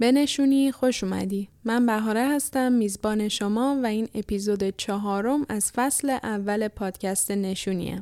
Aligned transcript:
بنشونی 0.00 0.72
خوش 0.72 1.04
اومدی. 1.04 1.48
من 1.64 1.86
بهاره 1.86 2.28
هستم 2.28 2.72
میزبان 2.72 3.28
شما 3.28 3.80
و 3.82 3.86
این 3.86 4.08
اپیزود 4.14 4.76
چهارم 4.76 5.46
از 5.48 5.72
فصل 5.72 6.10
اول 6.22 6.68
پادکست 6.68 7.30
نشونیه. 7.30 8.00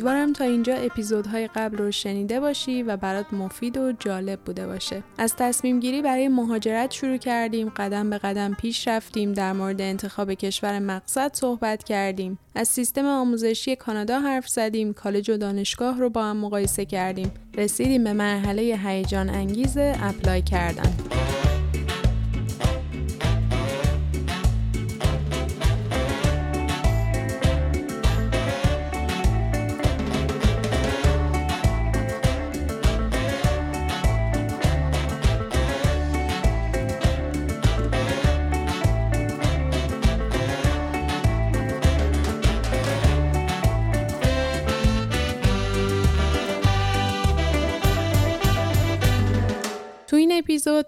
امیدوارم 0.00 0.32
تا 0.32 0.44
اینجا 0.44 0.74
اپیزودهای 0.74 1.46
قبل 1.46 1.78
رو 1.78 1.90
شنیده 1.90 2.40
باشی 2.40 2.82
و 2.82 2.96
برات 2.96 3.32
مفید 3.32 3.76
و 3.76 3.92
جالب 3.92 4.40
بوده 4.40 4.66
باشه. 4.66 5.02
از 5.18 5.36
تصمیم 5.36 5.80
گیری 5.80 6.02
برای 6.02 6.28
مهاجرت 6.28 6.90
شروع 6.90 7.16
کردیم، 7.16 7.68
قدم 7.68 8.10
به 8.10 8.18
قدم 8.18 8.54
پیش 8.54 8.88
رفتیم، 8.88 9.32
در 9.32 9.52
مورد 9.52 9.80
انتخاب 9.80 10.34
کشور 10.34 10.78
مقصد 10.78 11.30
صحبت 11.34 11.84
کردیم، 11.84 12.38
از 12.54 12.68
سیستم 12.68 13.06
آموزشی 13.06 13.76
کانادا 13.76 14.20
حرف 14.20 14.48
زدیم، 14.48 14.92
کالج 14.92 15.30
و 15.30 15.36
دانشگاه 15.36 15.98
رو 15.98 16.10
با 16.10 16.24
هم 16.24 16.36
مقایسه 16.36 16.84
کردیم. 16.84 17.32
رسیدیم 17.54 18.04
به 18.04 18.12
مرحله 18.12 18.62
هیجان 18.62 19.30
انگیز 19.30 19.76
اپلای 19.78 20.42
کردن. 20.42 21.19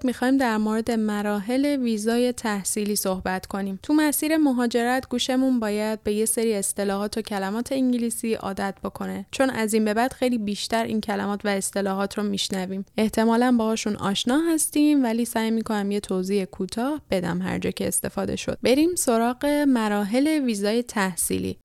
می‌خوایم 0.04 0.36
در 0.36 0.56
مورد 0.56 0.90
مراحل 0.90 1.64
ویزای 1.64 2.32
تحصیلی 2.32 2.96
صحبت 2.96 3.46
کنیم. 3.46 3.78
تو 3.82 3.94
مسیر 3.94 4.36
مهاجرت 4.36 5.08
گوشمون 5.08 5.60
باید 5.60 6.02
به 6.02 6.12
یه 6.12 6.24
سری 6.24 6.54
اصطلاحات 6.54 7.18
و 7.18 7.22
کلمات 7.22 7.72
انگلیسی 7.72 8.34
عادت 8.34 8.74
بکنه 8.84 9.26
چون 9.30 9.50
از 9.50 9.74
این 9.74 9.84
به 9.84 9.94
بعد 9.94 10.12
خیلی 10.12 10.38
بیشتر 10.38 10.84
این 10.84 11.00
کلمات 11.00 11.40
و 11.44 11.48
اصطلاحات 11.48 12.18
رو 12.18 12.24
میشنویم. 12.24 12.84
احتمالا 12.96 13.54
باهاشون 13.58 13.96
آشنا 13.96 14.40
هستیم 14.52 15.04
ولی 15.04 15.24
سعی 15.24 15.50
می‌کنم 15.50 15.90
یه 15.90 16.00
توضیح 16.00 16.44
کوتاه 16.44 17.00
بدم 17.10 17.42
هر 17.42 17.58
جا 17.58 17.70
که 17.70 17.88
استفاده 17.88 18.36
شد. 18.36 18.58
بریم 18.62 18.94
سراغ 18.94 19.46
مراحل 19.68 20.26
ویزای 20.44 20.82
تحصیلی. 20.82 21.58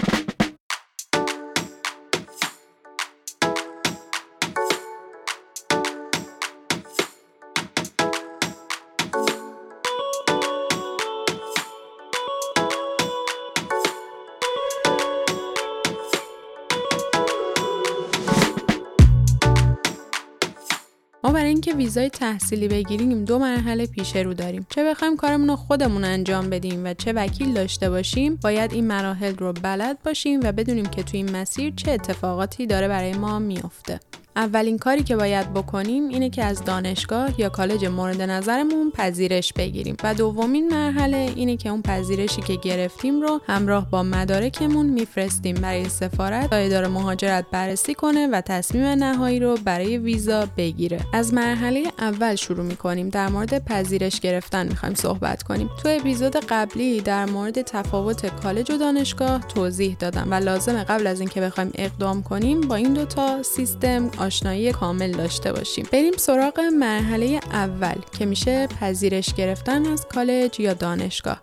اینکه 21.67 21.77
ویزای 21.77 22.09
تحصیلی 22.09 22.67
بگیریم 22.67 23.25
دو 23.25 23.39
مرحله 23.39 23.85
پیش 23.85 24.15
رو 24.15 24.33
داریم. 24.33 24.67
چه 24.69 24.83
بخوایم 24.83 25.17
کارمون 25.17 25.49
رو 25.49 25.55
خودمون 25.55 26.03
انجام 26.03 26.49
بدیم 26.49 26.85
و 26.85 26.93
چه 26.93 27.13
وکیل 27.13 27.53
داشته 27.53 27.89
باشیم 27.89 28.35
باید 28.35 28.73
این 28.73 28.87
مراحل 28.87 29.35
رو 29.35 29.53
بلد 29.53 29.97
باشیم 30.05 30.39
و 30.43 30.51
بدونیم 30.51 30.85
که 30.85 31.03
توی 31.03 31.17
این 31.17 31.35
مسیر 31.35 31.73
چه 31.75 31.91
اتفاقاتی 31.91 32.67
داره 32.67 32.87
برای 32.87 33.13
ما 33.13 33.39
میافته. 33.39 33.99
اولین 34.37 34.77
کاری 34.77 35.03
که 35.03 35.15
باید 35.15 35.53
بکنیم 35.53 36.07
اینه 36.07 36.29
که 36.29 36.43
از 36.43 36.63
دانشگاه 36.63 37.39
یا 37.39 37.49
کالج 37.49 37.85
مورد 37.85 38.21
نظرمون 38.21 38.91
پذیرش 38.91 39.53
بگیریم. 39.53 39.97
و 40.03 40.13
دومین 40.13 40.67
مرحله 40.73 41.31
اینه 41.35 41.57
که 41.57 41.69
اون 41.69 41.81
پذیرشی 41.81 42.41
که 42.41 42.55
گرفتیم 42.55 43.21
رو 43.21 43.41
همراه 43.47 43.89
با 43.89 44.03
مدارکمون 44.03 44.85
میفرستیم 44.85 45.55
برای 45.55 45.89
سفارت 45.89 46.49
تا 46.49 46.55
اداره 46.55 46.87
مهاجرت 46.87 47.45
بررسی 47.51 47.93
کنه 47.93 48.27
و 48.27 48.41
تصمیم 48.41 48.83
نهایی 48.85 49.39
رو 49.39 49.57
برای 49.65 49.97
ویزا 49.97 50.47
بگیره. 50.57 50.99
از 51.13 51.33
مرحله 51.33 51.83
اول 51.99 52.35
شروع 52.35 52.65
می‌کنیم. 52.65 53.09
در 53.09 53.29
مورد 53.29 53.65
پذیرش 53.65 54.19
گرفتن 54.19 54.67
می‌خوایم 54.67 54.95
صحبت 54.95 55.43
کنیم. 55.43 55.69
تو 55.83 55.89
اپیزود 55.89 56.35
قبلی 56.35 57.01
در 57.01 57.25
مورد 57.25 57.61
تفاوت 57.61 58.41
کالج 58.43 58.71
و 58.71 58.77
دانشگاه 58.77 59.47
توضیح 59.47 59.95
دادم 59.99 60.27
و 60.31 60.33
لازمه 60.33 60.83
قبل 60.83 61.07
از 61.07 61.19
اینکه 61.19 61.41
بخوایم 61.41 61.71
اقدام 61.75 62.23
کنیم 62.23 62.61
با 62.61 62.75
این 62.75 62.93
دوتا 62.93 63.43
سیستم 63.43 64.09
آشنایی 64.27 64.71
کامل 64.71 65.11
داشته 65.11 65.53
باشیم. 65.53 65.85
بریم 65.91 66.13
سراغ 66.17 66.59
مرحله 66.59 67.39
اول 67.51 67.95
که 68.19 68.25
میشه 68.25 68.67
پذیرش 68.67 69.33
گرفتن 69.33 69.85
از 69.85 70.05
کالج 70.05 70.59
یا 70.59 70.73
دانشگاه. 70.73 71.41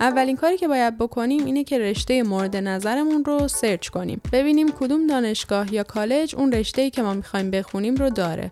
اولین 0.00 0.36
کاری 0.36 0.56
که 0.56 0.68
باید 0.68 0.98
بکنیم 0.98 1.44
اینه 1.44 1.64
که 1.64 1.78
رشته 1.78 2.22
مورد 2.22 2.56
نظرمون 2.56 3.24
رو 3.24 3.48
search 3.48 3.88
کنیم. 3.88 4.20
ببینیم 4.32 4.72
کدوم 4.72 5.06
دانشگاه 5.06 5.74
یا 5.74 5.82
کالج 5.82 6.34
اون 6.36 6.52
رشته 6.52 6.90
که 6.90 7.02
ما 7.02 7.14
می‌خوایم 7.14 7.50
بخونیم 7.50 7.94
رو 7.94 8.10
داره. 8.10 8.50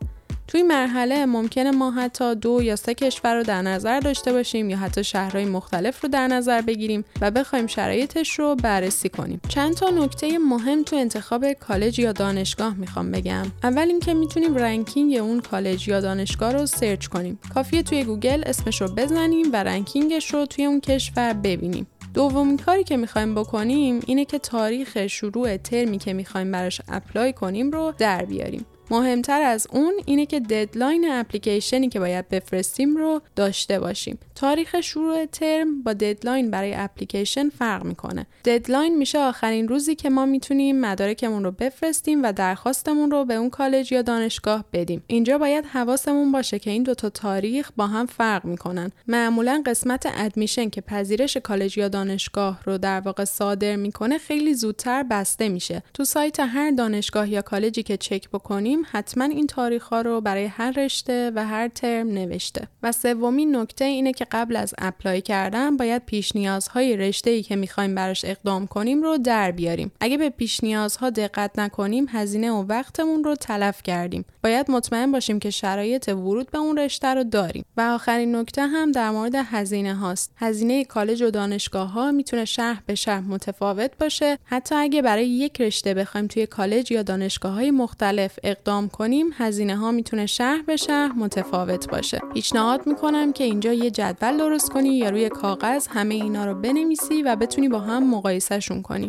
توی 0.49 0.63
مرحله 0.63 1.27
ممکنه 1.27 1.71
ما 1.71 1.91
حتی 1.91 2.35
دو 2.35 2.63
یا 2.63 2.77
سه 2.77 2.95
کشور 2.95 3.35
رو 3.35 3.43
در 3.43 3.63
نظر 3.63 4.01
داشته 4.01 4.33
باشیم 4.33 4.71
یا 4.71 4.77
حتی 4.77 5.05
شهرهای 5.05 5.45
مختلف 5.45 6.03
رو 6.03 6.09
در 6.09 6.29
نظر 6.29 6.61
بگیریم 6.61 7.05
و 7.21 7.31
بخوایم 7.31 7.67
شرایطش 7.67 8.39
رو 8.39 8.57
بررسی 8.57 9.09
کنیم. 9.09 9.41
چند 9.49 9.75
تا 9.75 9.91
نکته 9.91 10.39
مهم 10.39 10.83
تو 10.83 10.97
انتخاب 10.97 11.53
کالج 11.53 11.99
یا 11.99 12.13
دانشگاه 12.13 12.75
می‌خوام 12.75 13.11
بگم. 13.11 13.47
اول 13.63 13.89
اینکه 13.89 14.15
می‌تونیم 14.15 14.55
ranking 14.55 15.17
اون 15.17 15.41
کالج 15.41 15.89
یا 15.89 16.01
دانشگاه 16.01 16.53
رو 16.53 16.67
search 16.67 17.07
کنیم. 17.07 17.39
کافیه 17.55 17.83
توی 17.83 18.05
گوگل 18.05 18.43
اسمش 18.47 18.81
رو 18.81 18.89
بزنیم 18.89 19.47
و 19.53 19.57
ranking 19.57 20.17
ش 20.17 20.35
رو 20.35 20.47
توی 20.47 20.65
اون 20.65 20.81
کشور 20.81 21.33
ببینیم. 21.33 21.87
دومین 22.15 22.57
کاری 22.57 22.85
که 22.85 22.97
می‌خوایم 22.97 23.35
بکنیم 23.35 24.01
اینه 24.07 24.25
که 24.25 24.39
تاریخ 24.39 25.07
شروع 25.07 25.57
ترمی 25.57 25.99
که 25.99 26.13
می‌خوایم 26.13 26.53
براش 26.53 26.81
apply 26.89 27.33
کنیم 27.33 27.71
رو 27.71 27.95
در 27.99 28.25
بیاریم. 28.25 28.67
مهمتر 28.91 29.43
از 29.43 29.67
اون 29.73 29.95
اینه 30.07 30.27
که 30.27 30.41
deadline 30.41 31.11
application 31.11 31.82
ی 31.82 31.89
که 31.89 32.01
باید 32.01 32.29
بفرستیم 32.29 32.97
رو 32.97 33.23
داشته 33.37 33.81
باشیم. 33.81 34.19
تاریخ 34.35 34.81
شروع 34.81 35.27
ترم 35.27 35.83
با 35.83 35.93
deadline 35.93 36.51
برای 36.51 36.75
اپلیکیشن 36.75 37.49
فرق 37.49 37.85
می‌کنه. 37.85 38.27
deadline 38.45 38.99
میشه 38.99 39.19
آخرین 39.19 39.69
روزی 39.69 39.95
که 39.95 40.11
ما 40.11 40.27
می‌تونیم 40.27 40.81
مدارکمون 40.81 41.45
رو 41.45 41.51
بفرستیم 41.51 42.23
و 42.23 42.33
درخواستمون 42.33 43.11
رو 43.11 43.25
به 43.25 43.35
اون 43.35 43.51
کالج 43.51 43.93
یا 43.93 44.03
دانشگاه 44.03 44.65
بدیم. 44.73 45.05
اینجا 45.07 45.39
باید 45.39 45.65
حواسمون 45.65 46.33
باشه 46.33 46.59
که 46.59 46.71
این 46.71 46.83
دوتا 46.83 47.11
تاریخ 47.11 47.71
با 47.77 47.87
هم 47.87 48.07
فرق 48.07 48.45
می‌کنن. 48.45 48.91
معمولا 49.09 49.63
قسمت 49.67 50.09
admission 50.17 50.71
که 50.71 50.81
پذیرش 50.81 51.37
کالج 51.37 51.79
یا 51.79 51.89
دانشگاه 51.89 52.61
رو 52.65 52.79
در 52.79 53.01
واقع 53.01 53.25
صادر 53.25 53.77
می‌کنه 53.77 54.19
خیلی 54.19 54.55
زودتر 54.55 55.03
بسته 55.03 55.49
میشه. 55.49 55.83
تو 55.95 56.05
سایت 56.05 56.41
هر 56.41 56.71
دانشگاه 56.71 57.31
یا 57.31 57.43
کالجی 57.43 57.83
که 57.83 57.97
چک 57.97 58.29
بکنیم 58.29 58.78
حتما 58.85 59.25
این 59.25 59.47
تاریخ 59.47 59.85
ها 59.85 60.01
رو 60.01 60.21
برای 60.21 60.45
هر 60.45 60.71
رشته 60.71 61.33
و 61.35 61.47
هر 61.47 61.69
ترم 61.69 62.09
نوشته. 62.09 62.69
و 62.83 62.93
سومین 62.93 63.57
نکته 63.57 63.85
اینه 63.85 64.13
که 64.13 64.27
قبل 64.33 64.57
از 64.57 64.75
اپلای 64.79 65.21
کردن 65.21 65.77
باید 65.77 66.03
پیش 66.07 66.37
نیازهای 66.37 66.97
رشته 66.97 67.31
ای 67.31 67.43
که 67.43 67.57
می‌خوایم 67.57 67.95
براش 67.95 68.25
اقدام 68.25 68.67
کنیم 68.67 69.03
رو 69.03 69.19
در 69.19 69.51
بیاریم. 69.51 69.93
اگه 70.01 70.17
به 70.17 70.31
پیش 70.31 70.65
نیازها 70.65 71.11
دقت 71.11 71.59
نکنیم 71.59 72.07
هزینه 72.09 72.51
و 72.51 72.65
وقتمون 72.69 73.25
رو 73.25 73.35
تلف 73.35 73.83
کردیم. 73.83 74.25
باید 74.45 74.71
مطمئن 74.71 75.13
باشیم 75.13 75.39
که 75.39 75.51
شرایط 75.51 76.09
ورود 76.09 76.51
به 76.51 76.59
اون 76.59 76.79
رشته 76.79 77.15
رو 77.15 77.25
داریم. 77.25 77.65
و 77.77 77.81
آخرین 77.81 78.37
نکته 78.37 78.67
هم 78.67 78.93
در 78.93 79.11
مورد 79.11 79.35
هزینه 79.35 79.95
هاست. 79.95 80.33
هزینه 80.37 80.85
کالج 80.85 81.23
و 81.23 81.31
دانشگاه 81.31 81.91
ها 81.91 82.13
می‌تونه 82.13 82.45
شهر 82.45 82.83
به 82.87 82.95
شهر 82.95 83.21
متفاوت 83.21 83.91
باشه. 84.01 84.39
حتی 84.45 84.75
اگه 84.75 85.03
برای 85.03 85.27
یک 85.29 85.61
رشته 85.61 85.95
بخوایم 85.95 86.27
توی 86.27 86.47
کالج 86.47 86.93
یا 86.93 87.03
دانشگاه 87.03 87.53
های 87.53 87.71
مختلف 87.71 88.39
اقدام 88.43 88.68
اقدام 88.69 88.89
کنیم 88.89 89.31
هزینه 89.39 89.77
ها 89.77 89.91
می‌تونه 89.91 90.27
شهر 90.27 90.63
به 90.63 90.77
شهر 90.77 91.13
متفاوت 91.13 91.91
باشه. 91.91 92.21
پیشنهاد 92.35 92.87
می‌کنم 92.87 93.33
که 93.33 93.45
اینجا 93.45 93.73
یه 93.73 93.91
جدول 93.91 94.37
درست 94.37 94.71
کنی 94.71 94.89
یا 94.89 95.11
روی 95.11 95.29
کاغذ 95.29 95.87
همه 95.89 96.15
اینا 96.15 96.45
رو 96.45 96.55
بنویسی 96.55 97.23
و 97.23 97.37
بتونی 97.37 97.69
با 97.69 97.79
هم 97.79 98.11
مقایسهشون 98.11 98.83
کنی. 98.83 99.07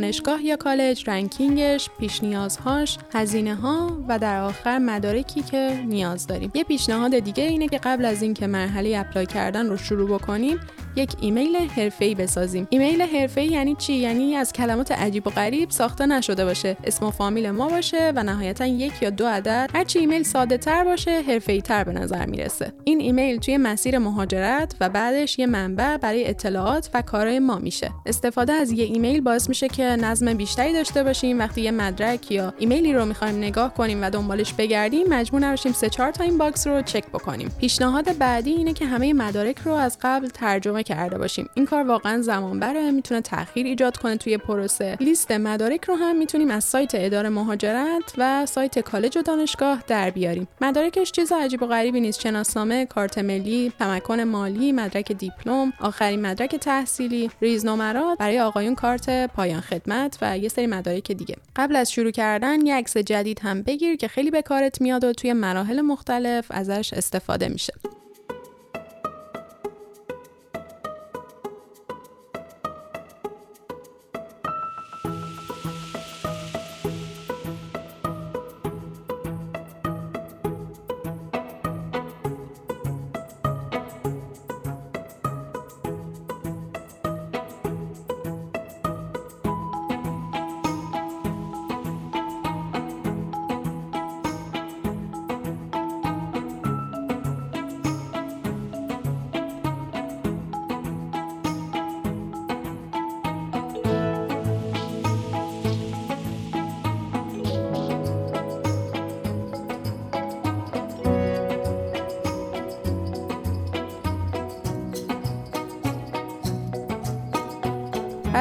دانشگاه 0.00 0.44
یا 0.44 0.56
کالج 0.56 1.10
ranking 1.10 1.66
ش، 1.66 1.90
پیش 1.98 2.22
نیازهاش، 2.22 2.98
هزینه 3.14 3.54
ها 3.54 4.04
و 4.08 4.18
در 4.18 4.40
آخر 4.40 4.78
مدارکی 4.78 5.42
که 5.42 5.82
نیاز 5.86 6.26
داریم. 6.26 6.50
یه 6.54 6.64
پیشنهاد 6.64 7.18
دیگه 7.18 7.44
اینه 7.44 7.68
که 7.68 7.78
قبل 7.78 8.04
از 8.04 8.22
اینکه 8.22 8.46
مرحله 8.46 8.98
apply 8.98 9.26
کردن 9.26 9.66
رو 9.66 9.76
شروع 9.76 10.08
بکنیم 10.18 10.60
یک 10.96 11.10
ایمیل 11.20 11.56
حرفه‌ای 11.56 12.14
بسازیم. 12.14 12.66
ایمیل 12.70 13.02
حرفه‌ای 13.02 13.46
یعنی 13.46 13.74
چی؟ 13.74 13.92
یعنی 13.92 14.36
از 14.36 14.52
کلمات 14.52 14.92
عجیب 14.92 15.26
و 15.26 15.30
غریب 15.30 15.70
ساخته 15.70 16.06
نشده 16.06 16.44
باشه. 16.44 16.76
اسم 16.84 17.06
و 17.06 17.10
فامیل 17.10 17.50
ما 17.50 17.68
باشه 17.68 18.12
و 18.16 18.22
نهایتا 18.22 18.66
یک 18.66 18.92
یا 19.02 19.10
دو 19.10 19.26
عدد. 19.26 19.70
هرچی 19.74 19.98
ایمیل 19.98 20.22
ساده 20.22 20.58
تر 20.58 20.84
باشه 20.84 21.22
حرفه‌ای 21.28 21.60
تر 21.60 21.84
به 21.84 21.92
نظر 21.92 22.26
می‌رسه. 22.26 22.72
این 22.84 23.00
ایمیل 23.00 23.38
توی 23.38 23.56
مسیر 23.56 23.98
مهاجرت 23.98 24.74
و 24.80 24.88
بعدش 24.88 25.38
یه 25.38 25.46
منبع 25.46 25.96
برای 25.96 26.28
اطلاعات 26.28 26.90
و 26.94 27.02
کارهای 27.02 27.38
ما 27.38 27.58
میشه. 27.58 27.90
استفاده 28.06 28.52
از 28.52 28.72
یه 28.72 28.84
ایمیل 28.84 29.20
باعث 29.20 29.48
میشه 29.48 29.68
که 29.68 29.82
نظم 29.82 30.34
بیشتری 30.34 30.72
داشته 30.72 31.02
باشیم. 31.02 31.38
وقتی 31.38 31.60
یه 31.60 31.70
مدرک 31.70 32.30
یا 32.30 32.54
ایمیلی 32.58 32.92
رو 32.92 33.04
می‌خوایم 33.04 33.38
نگاه 33.38 33.74
کنیم 33.74 34.02
و 34.02 34.10
دنبالش 34.10 34.52
بگردیم 34.52 35.06
مجبور 35.08 35.40
نباشیم 35.40 35.72
سه 35.72 35.88
چهار 35.88 36.12
تا 36.12 36.24
inbox 36.24 36.66
رو 36.66 36.82
چک 36.82 37.06
بکنیم. 37.06 37.50
پیشنهاد 37.60 38.18
بعدی 38.18 38.50
اینه 38.50 38.72
که 38.72 38.86
همه 38.86 39.12
مدارک 39.12 39.58
رو 39.58 39.72
از 39.72 39.98
قبل 40.02 40.28
ترجمه 40.28 40.82
کرده 40.86 41.18
باشیم. 41.18 41.48
این 41.54 41.66
کار 41.66 41.86
واقعا 41.86 42.22
زمان 42.22 42.60
بره 42.60 42.90
می‌تونه 42.90 43.20
تاخیر 43.20 43.66
ایجاد 43.66 43.96
کنه 43.96 44.16
توی 44.16 44.38
پروسه. 44.38 44.96
لیست 45.00 45.32
مدارک 45.32 45.84
رو 45.84 45.94
هم 45.94 46.16
می‌تونیم 46.16 46.50
از 46.50 46.64
سایت 46.64 46.90
اداره 46.94 47.28
مهاجرت 47.28 48.12
و 48.18 48.46
سایت 48.46 48.78
کالج 48.78 49.18
و 49.18 49.22
دانشگاه 49.22 49.82
در 49.86 50.10
بیاریم. 50.10 50.48
مدارکش 50.60 51.12
چیز 51.12 51.32
عجیب 51.32 51.62
و 51.62 51.66
غریبی 51.66 52.00
نیست. 52.00 52.20
شناسنامه 52.20 52.86
کارت 52.86 53.18
ملی 53.18 53.72
تمکن 53.78 54.20
مالی 54.20 54.72
مدرک 54.72 55.12
دیپلم 55.12 55.72
آخرین 55.80 56.26
مدرک 56.26 56.56
تحصیلی 56.56 57.30
ریزنمرات. 57.42 58.18
برای 58.18 58.40
آقایون 58.40 58.74
کارت 58.74 59.26
پایان 59.26 59.60
خدمت 59.60 60.18
و 60.22 60.38
یه 60.38 60.48
سری 60.48 60.66
مدارک 60.66 61.12
دیگه. 61.12 61.36
قبل 61.56 61.76
از 61.76 61.92
شروع 61.92 62.10
کردن 62.10 62.66
یه 62.66 62.74
عکس 62.74 62.96
جدید 62.96 63.40
هم 63.40 63.62
بگیر 63.62 63.96
که 63.96 64.08
خیلی 64.08 64.30
به 64.30 64.42
کارت 64.42 64.80
میاد 64.80 65.04
و 65.04 65.12
توی 65.12 65.32
مراحل 65.32 65.80
مختلف 65.80 66.46
ازش 66.50 66.92
استفاده 66.92 67.48
میشه. 67.48 67.72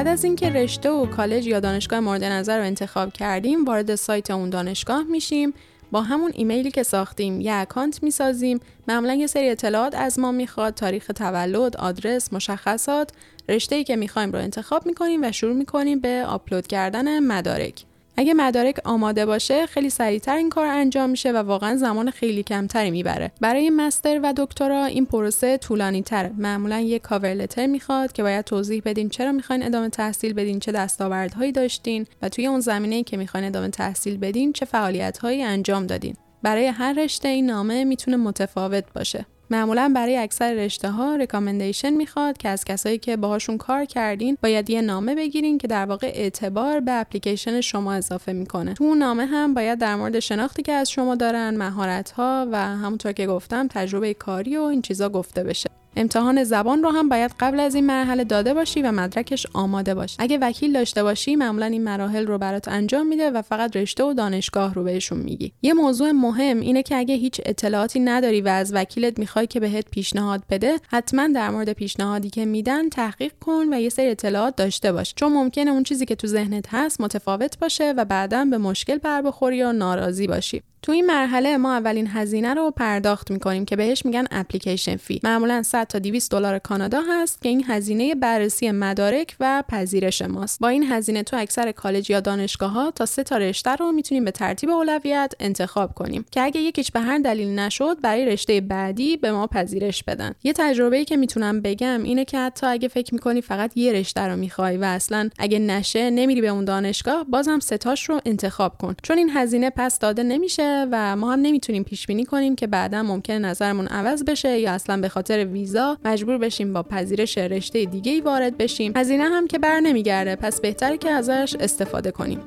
بعد 0.05 0.13
از 0.13 0.23
اینکه 0.23 0.49
رشته 0.49 0.89
و 0.89 1.05
کالج 1.05 1.47
یا 1.47 1.59
دانشگاه 1.59 1.99
مورد 1.99 2.23
نظر 2.23 2.57
رو 2.57 2.63
انتخاب 2.63 3.13
کردیم 3.13 3.65
وارد 3.65 3.95
سایت 3.95 4.31
اون 4.31 4.49
دانشگاه 4.49 5.03
میشیم. 5.03 5.53
با 5.91 6.01
همون 6.01 6.31
ایمیلی 6.35 6.71
که 6.71 6.83
ساختیم 6.83 7.41
یه 7.41 7.53
account 7.53 8.03
می‌سازیم. 8.03 8.59
معمولا 8.87 9.13
یه 9.13 9.27
سری 9.27 9.49
اطلاعات 9.49 9.95
از 9.95 10.19
ما 10.19 10.31
می‌خواد 10.31 10.73
تاریخ 10.73 11.11
تولد 11.15 11.77
آدرس 11.77 12.33
مشخصات 12.33 13.11
رشته 13.49 13.75
ای 13.75 13.83
که 13.83 13.95
می‌خوایم 13.95 14.31
رو 14.31 14.39
انتخاب 14.39 14.85
می‌کنیم 14.85 15.23
و 15.23 15.31
شروع 15.31 15.55
می‌کنیم 15.55 15.99
به 15.99 16.23
آپلود 16.27 16.67
کردن 16.67 17.19
مدارک. 17.19 17.83
اگه 18.17 18.33
مدارک 18.33 18.79
آماده 18.83 19.25
باشه 19.25 19.65
خیلی 19.65 19.89
سریعتر 19.89 20.35
این 20.35 20.49
کار 20.49 20.67
انجام 20.67 21.09
میشه 21.09 21.31
و 21.31 21.37
واقعا 21.37 21.75
زمان 21.75 22.11
خیلی 22.11 22.43
کمتری 22.43 22.91
می‌بره. 22.91 23.31
برای 23.41 23.69
master 23.69 24.19
و 24.23 24.33
دکترا 24.37 24.85
این 24.85 25.05
پروسه 25.05 25.57
طولانی 25.57 26.01
تره 26.01 26.31
معمولا 26.37 26.79
یه 26.79 26.99
cover 26.99 27.33
letter 27.33 27.65
می‌خواد 27.65 28.11
که 28.11 28.23
باید 28.23 28.45
توضیح 28.45 28.81
بدین 28.85 29.09
چرا 29.09 29.31
می‌خواین 29.31 29.65
ادامه 29.65 29.89
تحصیل 29.89 30.33
بدین 30.33 30.59
چه 30.59 30.71
دستاوردهایی 30.71 31.51
داشتین 31.51 32.05
و 32.21 32.29
توی 32.29 32.47
اون 32.47 32.59
زمینه 32.59 33.03
که 33.03 33.17
می‌خواین 33.17 33.45
ادامه 33.45 33.69
تحصیل 33.69 34.17
بدین 34.17 34.53
چه 34.53 34.65
فعالیتهایی 34.65 35.43
انجام 35.43 35.87
دادین. 35.87 36.15
برای 36.43 36.67
هر 36.67 36.93
رشته 36.93 37.27
این 37.27 37.45
نامه 37.45 37.83
می‌تونه 37.83 38.17
متفاوت 38.17 38.83
باشه. 38.95 39.25
معمولا 39.49 39.91
برای 39.95 40.17
اکثر 40.17 40.53
رشته 40.53 40.89
ها 40.89 41.15
ریکامندیشن 41.15 41.89
می‌خواد 41.89 42.37
که 42.37 42.49
از 42.49 42.65
کسایی 42.65 42.97
که 42.97 43.17
باهاشون 43.17 43.57
کار 43.57 43.85
کردین 43.85 44.37
باید 44.43 44.69
یه 44.69 44.81
نامه 44.81 45.15
بگیرین 45.15 45.57
که 45.57 45.67
در 45.67 45.85
واقع 45.85 46.11
اعتبار 46.13 46.79
به 46.79 46.91
اپلیکیشن 46.91 47.61
شما 47.61 47.93
اضافه 47.93 48.33
می‌کنه. 48.33 48.73
تو 48.73 48.83
اون 48.83 48.97
نامه 48.97 49.25
هم 49.25 49.53
باید 49.53 49.79
در 49.79 49.95
مورد 49.95 50.19
شناختی 50.19 50.61
که 50.63 50.71
از 50.71 50.91
شما 50.91 51.15
دارن 51.15 51.57
مهارت 51.57 52.11
ها 52.11 52.47
و 52.51 52.57
همونطور 52.57 53.11
که 53.11 53.27
گفتم 53.27 53.67
تجربه 53.67 54.13
کاری 54.13 54.57
و 54.57 54.61
این 54.61 54.81
چیزا 54.81 55.09
گفته 55.09 55.43
بشه. 55.43 55.69
امتحان 55.95 56.43
زبان 56.43 56.83
رو 56.83 56.89
هم 56.89 57.09
باید 57.09 57.31
قبل 57.39 57.59
از 57.59 57.75
این 57.75 57.85
مرحله 57.85 58.23
داده 58.23 58.53
باشی 58.53 58.81
و 58.81 58.91
مدرکش 58.91 59.47
آماده 59.53 59.95
باشه 59.95 60.15
اگه 60.19 60.37
وکیل 60.37 60.73
داشته 60.73 61.03
باشی 61.03 61.35
معمولا 61.35 61.65
این 61.65 61.83
مراحل 61.83 62.27
رو 62.27 62.37
برات 62.37 62.67
انجام 62.67 63.07
میده 63.07 63.31
و 63.31 63.41
فقط 63.41 63.75
رشته 63.75 64.03
و 64.03 64.13
دانشگاه 64.13 64.73
رو 64.73 64.83
بهشون 64.83 65.19
میگی. 65.19 65.51
یه 65.61 65.73
موضوع 65.73 66.11
مهم 66.11 66.59
اینه 66.59 66.83
که 66.83 66.95
اگه 66.95 67.15
هیچ 67.15 67.41
اطلاعاتی 67.45 67.99
نداری 67.99 68.41
و 68.41 68.47
از 68.47 68.73
وکیلت 68.73 69.19
می‌خوای 69.19 69.47
که 69.47 69.59
بهت 69.59 69.89
پیشنهاد 69.89 70.43
بده 70.49 70.79
حتما 70.91 71.27
در 71.27 71.49
مورد 71.49 71.73
پیشنهادی 71.73 72.29
که 72.29 72.45
میدن 72.45 72.89
تحقیق 72.89 73.31
کن 73.39 73.73
و 73.73 73.79
یه 73.81 73.89
سری 73.89 74.09
اطلاعات 74.09 74.55
داشته 74.55 74.91
باش. 74.91 75.13
چون 75.15 75.33
ممکنه 75.33 75.71
اون 75.71 75.83
چیزی 75.83 76.05
که 76.05 76.15
تو 76.15 76.27
ذهنت 76.27 76.65
هست 76.69 77.01
متفاوت 77.01 77.59
باشه 77.59 77.93
و 77.97 78.05
بعدا 78.05 78.45
به 78.45 78.57
مشکل 78.57 78.97
بر 78.97 79.21
بخوری 79.21 79.63
و 79.63 79.71
ناراضی 79.71 80.27
باشی. 80.27 80.61
تو 80.81 80.91
این 80.91 81.05
مرحله 81.05 81.57
ما 81.57 81.73
اولین 81.73 82.07
هزینه 82.07 82.53
رو 82.53 82.71
پرداخت 82.71 83.31
می‌کنیم 83.31 83.65
که 83.65 83.75
بهش 83.75 84.05
میگن 84.05 84.25
اپلیکیشن 84.31 84.95
فی. 84.95 85.19
معمولا 85.23 85.63
100 85.63 85.84
تا 85.85 85.99
200 85.99 86.31
دلار 86.31 86.59
کانادا 86.59 87.01
هست 87.09 87.41
که 87.41 87.49
این 87.49 87.63
هزینه 87.67 88.15
بررسی 88.15 88.71
مدارک 88.71 89.35
و 89.39 89.63
پذیرش 89.69 90.21
ماست. 90.21 90.59
با 90.59 90.67
این 90.67 90.83
هزینه 90.83 91.23
تو 91.23 91.37
اکثر 91.37 91.71
کالج 91.71 92.09
یا 92.09 92.19
دانشگاه 92.19 92.71
ها 92.71 92.91
تا 92.91 93.05
سه 93.05 93.23
تا 93.23 93.37
رشته 93.37 93.75
رو 93.75 93.91
می‌تونیم 93.91 94.25
به 94.25 94.31
ترتیب 94.31 94.69
اولویت 94.69 95.33
انتخاب 95.39 95.93
کنیم 95.93 96.25
که 96.31 96.41
اگه 96.41 96.61
یکیش 96.61 96.91
به 96.91 96.99
هر 96.99 97.17
دلیل 97.17 97.59
نشد 97.59 98.01
برای 98.01 98.25
رشته 98.25 98.61
بعدی 98.61 99.17
به 99.17 99.31
ما 99.31 99.47
پذیرش 99.47 100.03
بدن. 100.03 100.33
یه 100.43 100.53
تجربه 100.53 100.97
ای 100.97 101.05
که 101.05 101.17
می‌تونم 101.17 101.61
بگم 101.61 102.03
اینه 102.03 102.25
که 102.25 102.39
حتی 102.39 102.67
اگه 102.67 102.87
فکر 102.87 103.13
می‌کنی 103.13 103.41
فقط 103.41 103.77
یه 103.77 103.93
رشته 103.93 104.21
رو 104.21 104.35
می‌خوای 104.35 104.77
و 104.77 104.83
اصلا 104.83 105.29
اگه 105.39 105.59
نشه 105.59 106.09
نمیری 106.09 106.41
به 106.41 106.47
اون 106.47 106.65
دانشگاه 106.65 107.23
بازم 107.23 107.59
ستاش 107.59 108.09
رو 108.09 108.21
انتخاب 108.25 108.77
کن. 108.77 108.95
چون 109.03 109.17
این 109.17 109.29
هزینه 109.33 109.69
پس 109.69 109.99
داده 109.99 110.23
نمیشه 110.23 110.87
و 110.91 111.15
ما 111.15 111.33
هم 111.33 111.39
نمی‌تونیم 111.39 111.83
پیش 111.83 112.07
بینی 112.07 112.25
کنیم 112.25 112.55
که 112.55 112.67
بعدا 112.67 113.03
ممکن 113.03 113.33
نظرمون 113.33 113.87
عوض 113.87 114.23
بشه 114.23 114.59
یا 114.59 114.71
اصلا 114.71 114.97
به 114.97 115.09
خاطر 115.09 115.45
ویزا 115.45 115.74
مجبور 116.05 116.37
بشیم 116.37 116.73
با 116.73 116.83
پذیرش 116.83 117.37
رشته 117.37 117.85
دیگه 117.85 118.11
ای 118.11 118.21
وارد 118.21 118.57
بشیم. 118.57 118.93
هزینه 118.95 119.23
هم 119.23 119.47
که 119.47 119.59
بر 119.59 119.79
نمیگرده. 119.79 120.35
پس 120.35 120.61
بهتره 120.61 120.97
که 120.97 121.09
ازش 121.09 121.55
استفاده 121.59 122.11
کنیم. 122.11 122.39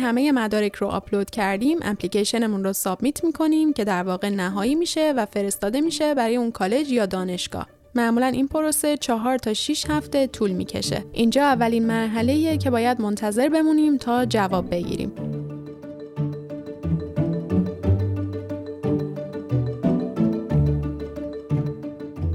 همه 0.00 0.32
مدارک 0.32 0.74
رو 0.74 0.86
آپلود 0.86 1.30
کردیم 1.30 1.78
اپلیکیشنمون 1.82 2.64
رو 2.64 2.72
submit 2.72 3.24
می‌کنیم 3.24 3.72
که 3.72 3.84
در 3.84 4.02
واقع 4.02 4.28
نهایی 4.28 4.74
میشه 4.74 5.12
و 5.16 5.26
فرستاده 5.26 5.80
میشه 5.80 6.14
برای 6.14 6.36
اون 6.36 6.50
کالج 6.50 6.92
یا 6.92 7.06
دانشگاه 7.06 7.66
معمولا 7.94 8.26
این 8.26 8.48
پروسه 8.48 8.96
چهار 8.96 9.38
تا 9.38 9.54
6 9.54 9.86
هفته 9.88 10.26
طول 10.26 10.50
می‌کشه. 10.50 11.04
اینجا 11.12 11.42
اولین 11.42 11.86
مرحله 11.86 12.56
که 12.56 12.70
باید 12.70 13.00
منتظر 13.00 13.48
بمونیم 13.48 13.96
تا 13.96 14.24
جواب 14.24 14.70
بگیریم. 14.70 15.39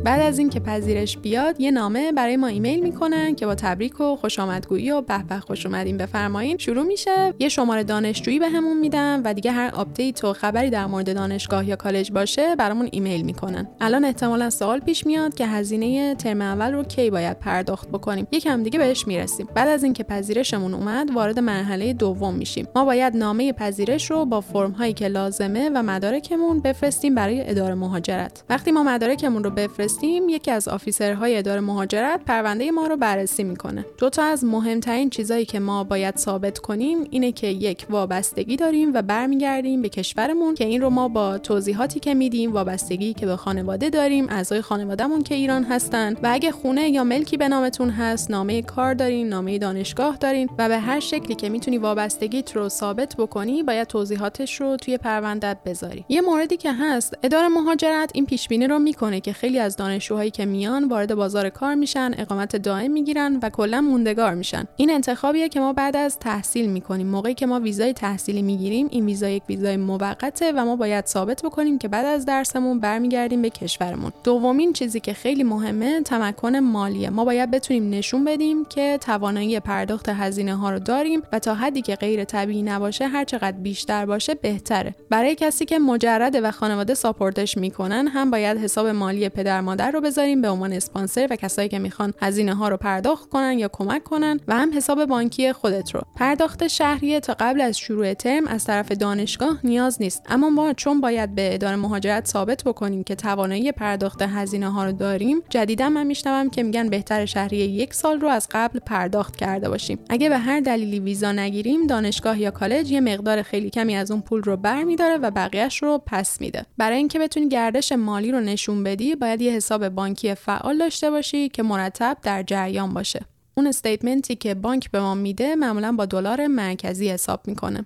بعد 0.05 0.21
از 0.21 0.39
اینکه 0.39 0.59
پذیرش 0.59 1.17
بیاد 1.17 1.61
یه 1.61 1.71
نامه 1.71 2.11
برای 2.11 2.37
ما 2.37 2.47
ایمیل 2.47 2.79
می‌کنن 2.79 3.35
که 3.35 3.45
با 3.45 3.55
تبریک 3.55 4.01
و 4.01 4.15
خوش 4.15 4.39
آمدگویی 4.39 4.91
و 4.91 5.01
به 5.01 5.23
به 5.29 5.39
خوش 5.39 5.65
اومدین 5.65 5.97
بفرمایین. 5.97 6.57
شروع 6.57 6.83
میشه. 6.83 7.33
یه 7.39 7.49
شماره 7.49 7.83
دانشجویی 7.83 8.39
بهمون 8.39 8.79
میدن 8.79 9.21
و 9.25 9.33
دیگه 9.33 9.51
هر 9.51 9.71
update 9.75 10.23
و 10.23 10.33
خبری 10.33 10.69
در 10.69 10.85
مورد 10.85 11.15
دانشگاه 11.15 11.69
یا 11.69 11.75
کالج 11.75 12.11
باشه 12.11 12.55
برامون 12.55 12.89
ایمیل 12.91 13.21
می‌کنن. 13.21 13.67
الان 13.81 14.05
احتمالا 14.05 14.49
سوال 14.49 14.79
پیش 14.79 15.05
میاد 15.05 15.33
که 15.33 15.47
هزینه 15.47 16.15
ترم 16.15 16.41
اول 16.41 16.73
رو 16.73 16.83
کی 16.83 17.09
باید 17.09 17.39
پرداخت 17.39 17.89
بکنیم. 17.89 18.27
یکم 18.31 18.63
دیگه 18.63 18.79
بهش 18.79 19.07
می‌رسیم. 19.07 19.47
بعد 19.55 19.67
از 19.67 19.83
اینکه 19.83 20.03
پذیرشمون 20.03 20.73
اومد 20.73 21.11
وارد 21.15 21.39
مرحله 21.39 21.93
دوم 21.93 22.33
میشیم. 22.33 22.67
ما 22.75 22.85
باید 22.85 23.17
نامه 23.17 23.53
پذیرش 23.53 24.11
رو 24.11 24.25
با 24.25 24.41
فرم 24.41 24.71
هایی 24.71 24.93
که 24.93 25.07
لازمه 25.07 25.69
و 25.75 25.83
مدارکمون 25.83 26.59
بفرستیم 26.59 27.15
برای 27.15 27.49
اداره 27.49 27.75
مهاجرت. 27.75 28.43
وقتی 28.49 28.71
ما 28.71 28.83
مدارکمون 28.83 29.43
رو 29.43 29.49
بفرستیم 29.49 29.94
یکی 30.03 30.51
از 30.51 30.67
آفیسرهای 30.67 31.37
اداره 31.37 31.61
مهاجرت 31.61 32.21
پرونده 32.25 32.71
ما 32.71 32.87
رو 32.87 32.97
بررسی 32.97 33.43
می‌کنه. 33.43 33.85
دو 33.97 34.09
تا 34.09 34.23
از 34.23 34.43
مهمترین 34.43 35.09
چیزایی 35.09 35.45
که 35.45 35.59
ما 35.59 35.83
باید 35.83 36.17
ثابت 36.17 36.59
کنیم 36.59 36.97
اینه 37.11 37.31
که 37.31 37.47
یک 37.47 37.85
وابستگی 37.89 38.55
داریم 38.55 38.93
و 38.93 39.01
برمیگردیم 39.01 39.81
به 39.81 39.89
کشورمون 39.89 40.55
که 40.55 40.65
این 40.65 40.81
رو 40.81 40.89
ما 40.89 41.07
با 41.07 41.37
توضیحاتی 41.37 41.99
که 41.99 42.13
میدیم 42.13 42.53
وابستگی 42.53 43.13
که 43.13 43.25
به 43.25 43.35
خانواده 43.35 43.89
داریم 43.89 44.29
اعضای 44.29 44.61
خانوادهمون 44.61 45.23
که 45.23 45.35
ایران 45.35 45.63
هستن 45.63 46.13
و 46.23 46.29
اگه 46.31 46.51
خونه 46.51 46.89
یا 46.89 47.03
ملکی 47.03 47.37
به 47.37 47.47
نامتون 47.47 47.89
هست 47.89 48.31
نامه 48.31 48.61
کار 48.61 48.93
دارین 48.93 49.29
نامه 49.29 49.57
دانشگاه 49.57 50.17
دارین 50.17 50.49
و 50.57 50.69
به 50.69 50.77
هر 50.77 50.99
شکلی 50.99 51.35
که 51.35 51.49
می‌تونی 51.49 51.77
وابستگیت 51.77 52.55
رو 52.55 52.69
ثابت 52.69 53.15
بکنی 53.15 53.63
باید 53.63 53.87
توضیحاتش 53.87 54.61
رو 54.61 54.77
توی 54.77 54.97
پروندت 54.97 55.57
بذاری. 55.65 56.05
یه 56.09 56.21
موردی 56.21 56.57
که 56.57 56.73
هست 56.73 57.17
اداره 57.23 57.47
مهاجرت 57.47 58.11
این 58.13 58.25
پیش 58.25 58.47
بینی 58.47 58.67
رو 58.67 58.79
می‌کنه 58.79 59.19
که 59.19 59.33
خیلی 59.33 59.59
از 59.59 59.77
دانشجوهایی 59.85 60.31
که 60.31 60.45
میان 60.45 60.87
وارد 60.87 61.15
بازار 61.15 61.49
کار 61.49 61.75
میشن 61.75 62.11
اقامت 62.17 62.55
دائم 62.55 62.91
می‌گیرن 62.91 63.39
و 63.41 63.49
کلا 63.49 63.81
موندگار 63.81 64.33
میشن. 64.33 64.65
این 64.77 64.91
انتخابیه 64.91 65.49
که 65.49 65.59
ما 65.59 65.73
بعد 65.73 65.95
از 65.95 66.19
تحصیل 66.19 66.69
می‌کنیم. 66.69 67.07
موقعی 67.07 67.33
که 67.33 67.45
ما 67.45 67.59
ویزای 67.59 67.93
تحصیلی 67.93 68.41
می‌گیریم 68.41 68.87
این 68.91 69.05
ویزا 69.05 69.29
یک 69.29 69.43
ویزای 69.49 69.77
موقته 69.77 70.51
و 70.51 70.65
ما 70.65 70.75
باید 70.75 71.05
ثابت 71.05 71.41
بکنیم 71.41 71.77
که 71.77 71.87
بعد 71.87 72.05
از 72.05 72.25
درسمون 72.25 72.79
برمیگردیم 72.79 73.41
به 73.41 73.49
کشورمون. 73.49 74.11
دومین 74.23 74.73
چیزی 74.73 74.99
که 74.99 75.13
خیلی 75.13 75.43
مهمه 75.43 76.01
تمکن 76.01 76.55
مالیه. 76.55 77.09
ما 77.09 77.25
باید 77.25 77.51
بتونیم 77.51 77.89
نشون 77.89 78.23
بدیم 78.23 78.65
که 78.65 78.97
توانایی 79.01 79.59
پرداخت 79.59 80.09
هزینه 80.09 80.55
ها 80.55 80.71
رو 80.71 80.79
داریم 80.79 81.21
و 81.31 81.39
تا 81.39 81.55
حدی 81.55 81.81
که 81.81 81.95
غیر 81.95 82.23
طبیعی 82.23 82.63
نباشه 82.63 83.07
هر 83.07 83.23
چقدر 83.23 83.57
بیشتر 83.57 84.05
باشه 84.05 84.35
بهتره. 84.35 84.95
برای 85.09 85.35
کسی 85.35 85.65
که 85.65 85.79
مجرده 85.79 86.41
و 86.41 86.51
خانواده 86.51 86.93
ساپورتش 86.93 87.57
می‌کنن 87.57 88.07
هم 88.07 88.31
باید 88.31 88.57
حساب 88.57 88.87
مالی 88.87 89.29
پدر 89.29 89.61
مادر 89.75 89.91
رو 89.91 90.01
بذاریم 90.01 90.41
به 90.41 90.49
عنوان 90.49 90.73
اسپانسر 90.73 91.27
و 91.29 91.35
کسایی 91.35 91.69
که 91.69 91.79
می‌خوان 91.79 92.13
هزینه 92.21 92.53
ها 92.53 92.69
رو 92.69 92.77
پرداخت 92.77 93.29
کنن 93.29 93.59
یا 93.59 93.69
کمک 93.73 94.03
کنن 94.03 94.39
و 94.47 94.55
هم 94.55 94.77
حساب 94.77 95.05
بانکی 95.05 95.53
خودت 95.53 95.95
رو. 95.95 96.01
پرداخت 96.15 96.67
شهریه 96.67 97.19
تا 97.19 97.35
قبل 97.39 97.61
از 97.61 97.77
شروع 97.77 98.13
ترم 98.13 98.47
از 98.47 98.65
طرف 98.65 98.91
دانشگاه 98.91 99.59
نیاز 99.63 100.01
نیست. 100.01 100.21
اما 100.29 100.49
ما 100.49 100.73
چون 100.73 101.01
باید 101.01 101.35
به 101.35 101.53
اداره 101.53 101.75
مهاجرت 101.75 102.27
ثابت 102.27 102.63
بکنیم 102.63 103.03
که 103.03 103.15
توانایی 103.15 103.71
پرداخت 103.71 104.21
هزینه 104.21 104.69
ها 104.69 104.85
رو 104.85 104.91
داریم 104.91 105.41
جدیدا 105.49 105.89
من 105.89 106.07
میشنوم 106.07 106.49
که 106.49 106.63
میگن 106.63 106.89
بهتر 106.89 107.25
شهریه 107.25 107.65
یک 107.65 107.93
سال 107.93 108.19
رو 108.19 108.27
از 108.27 108.47
قبل 108.51 108.79
پرداخت 108.79 109.35
کرده 109.35 109.69
باشیم. 109.69 109.99
اگه 110.09 110.29
به 110.29 110.37
هر 110.37 110.59
دلیلی 110.59 110.99
ویزا 110.99 111.31
نگیریم 111.31 111.87
دانشگاه 111.87 112.39
یا 112.39 112.51
کالج 112.51 112.91
یه 112.91 113.01
مقدار 113.01 113.41
خیلی 113.41 113.69
کمی 113.69 113.95
از 113.95 114.11
اون 114.11 114.21
پول 114.21 114.43
رو 114.43 114.57
برمیداره 114.57 115.17
و 115.17 115.31
بقیهش 115.31 115.83
رو 115.83 116.01
پس 116.05 116.41
میده. 116.41 116.65
برای 116.77 116.97
اینکه 116.97 117.19
بتونی 117.19 117.49
گردش 117.49 117.91
مالی 117.91 118.31
رو 118.31 118.39
نشون 118.39 118.83
بدی 118.83 119.15
باید 119.15 119.41
یه 119.41 119.51
حساب 119.65 119.89
بانکی 119.89 120.35
فعال 120.35 120.77
داشته 120.77 121.09
باشی 121.09 121.49
که 121.49 121.63
مرتب 121.63 122.17
در 122.23 122.43
جریان 122.43 122.93
باشه. 122.93 123.25
اون 123.57 123.67
استیتمنتی 123.67 124.35
که 124.35 124.53
بانک 124.55 124.91
به 124.91 124.99
ما 124.99 125.15
میده 125.15 125.55
معمولا 125.55 125.91
با 125.91 126.05
دلار 126.05 126.47
مرکزی 126.47 127.09
حساب 127.09 127.47
می‌کنه. 127.47 127.85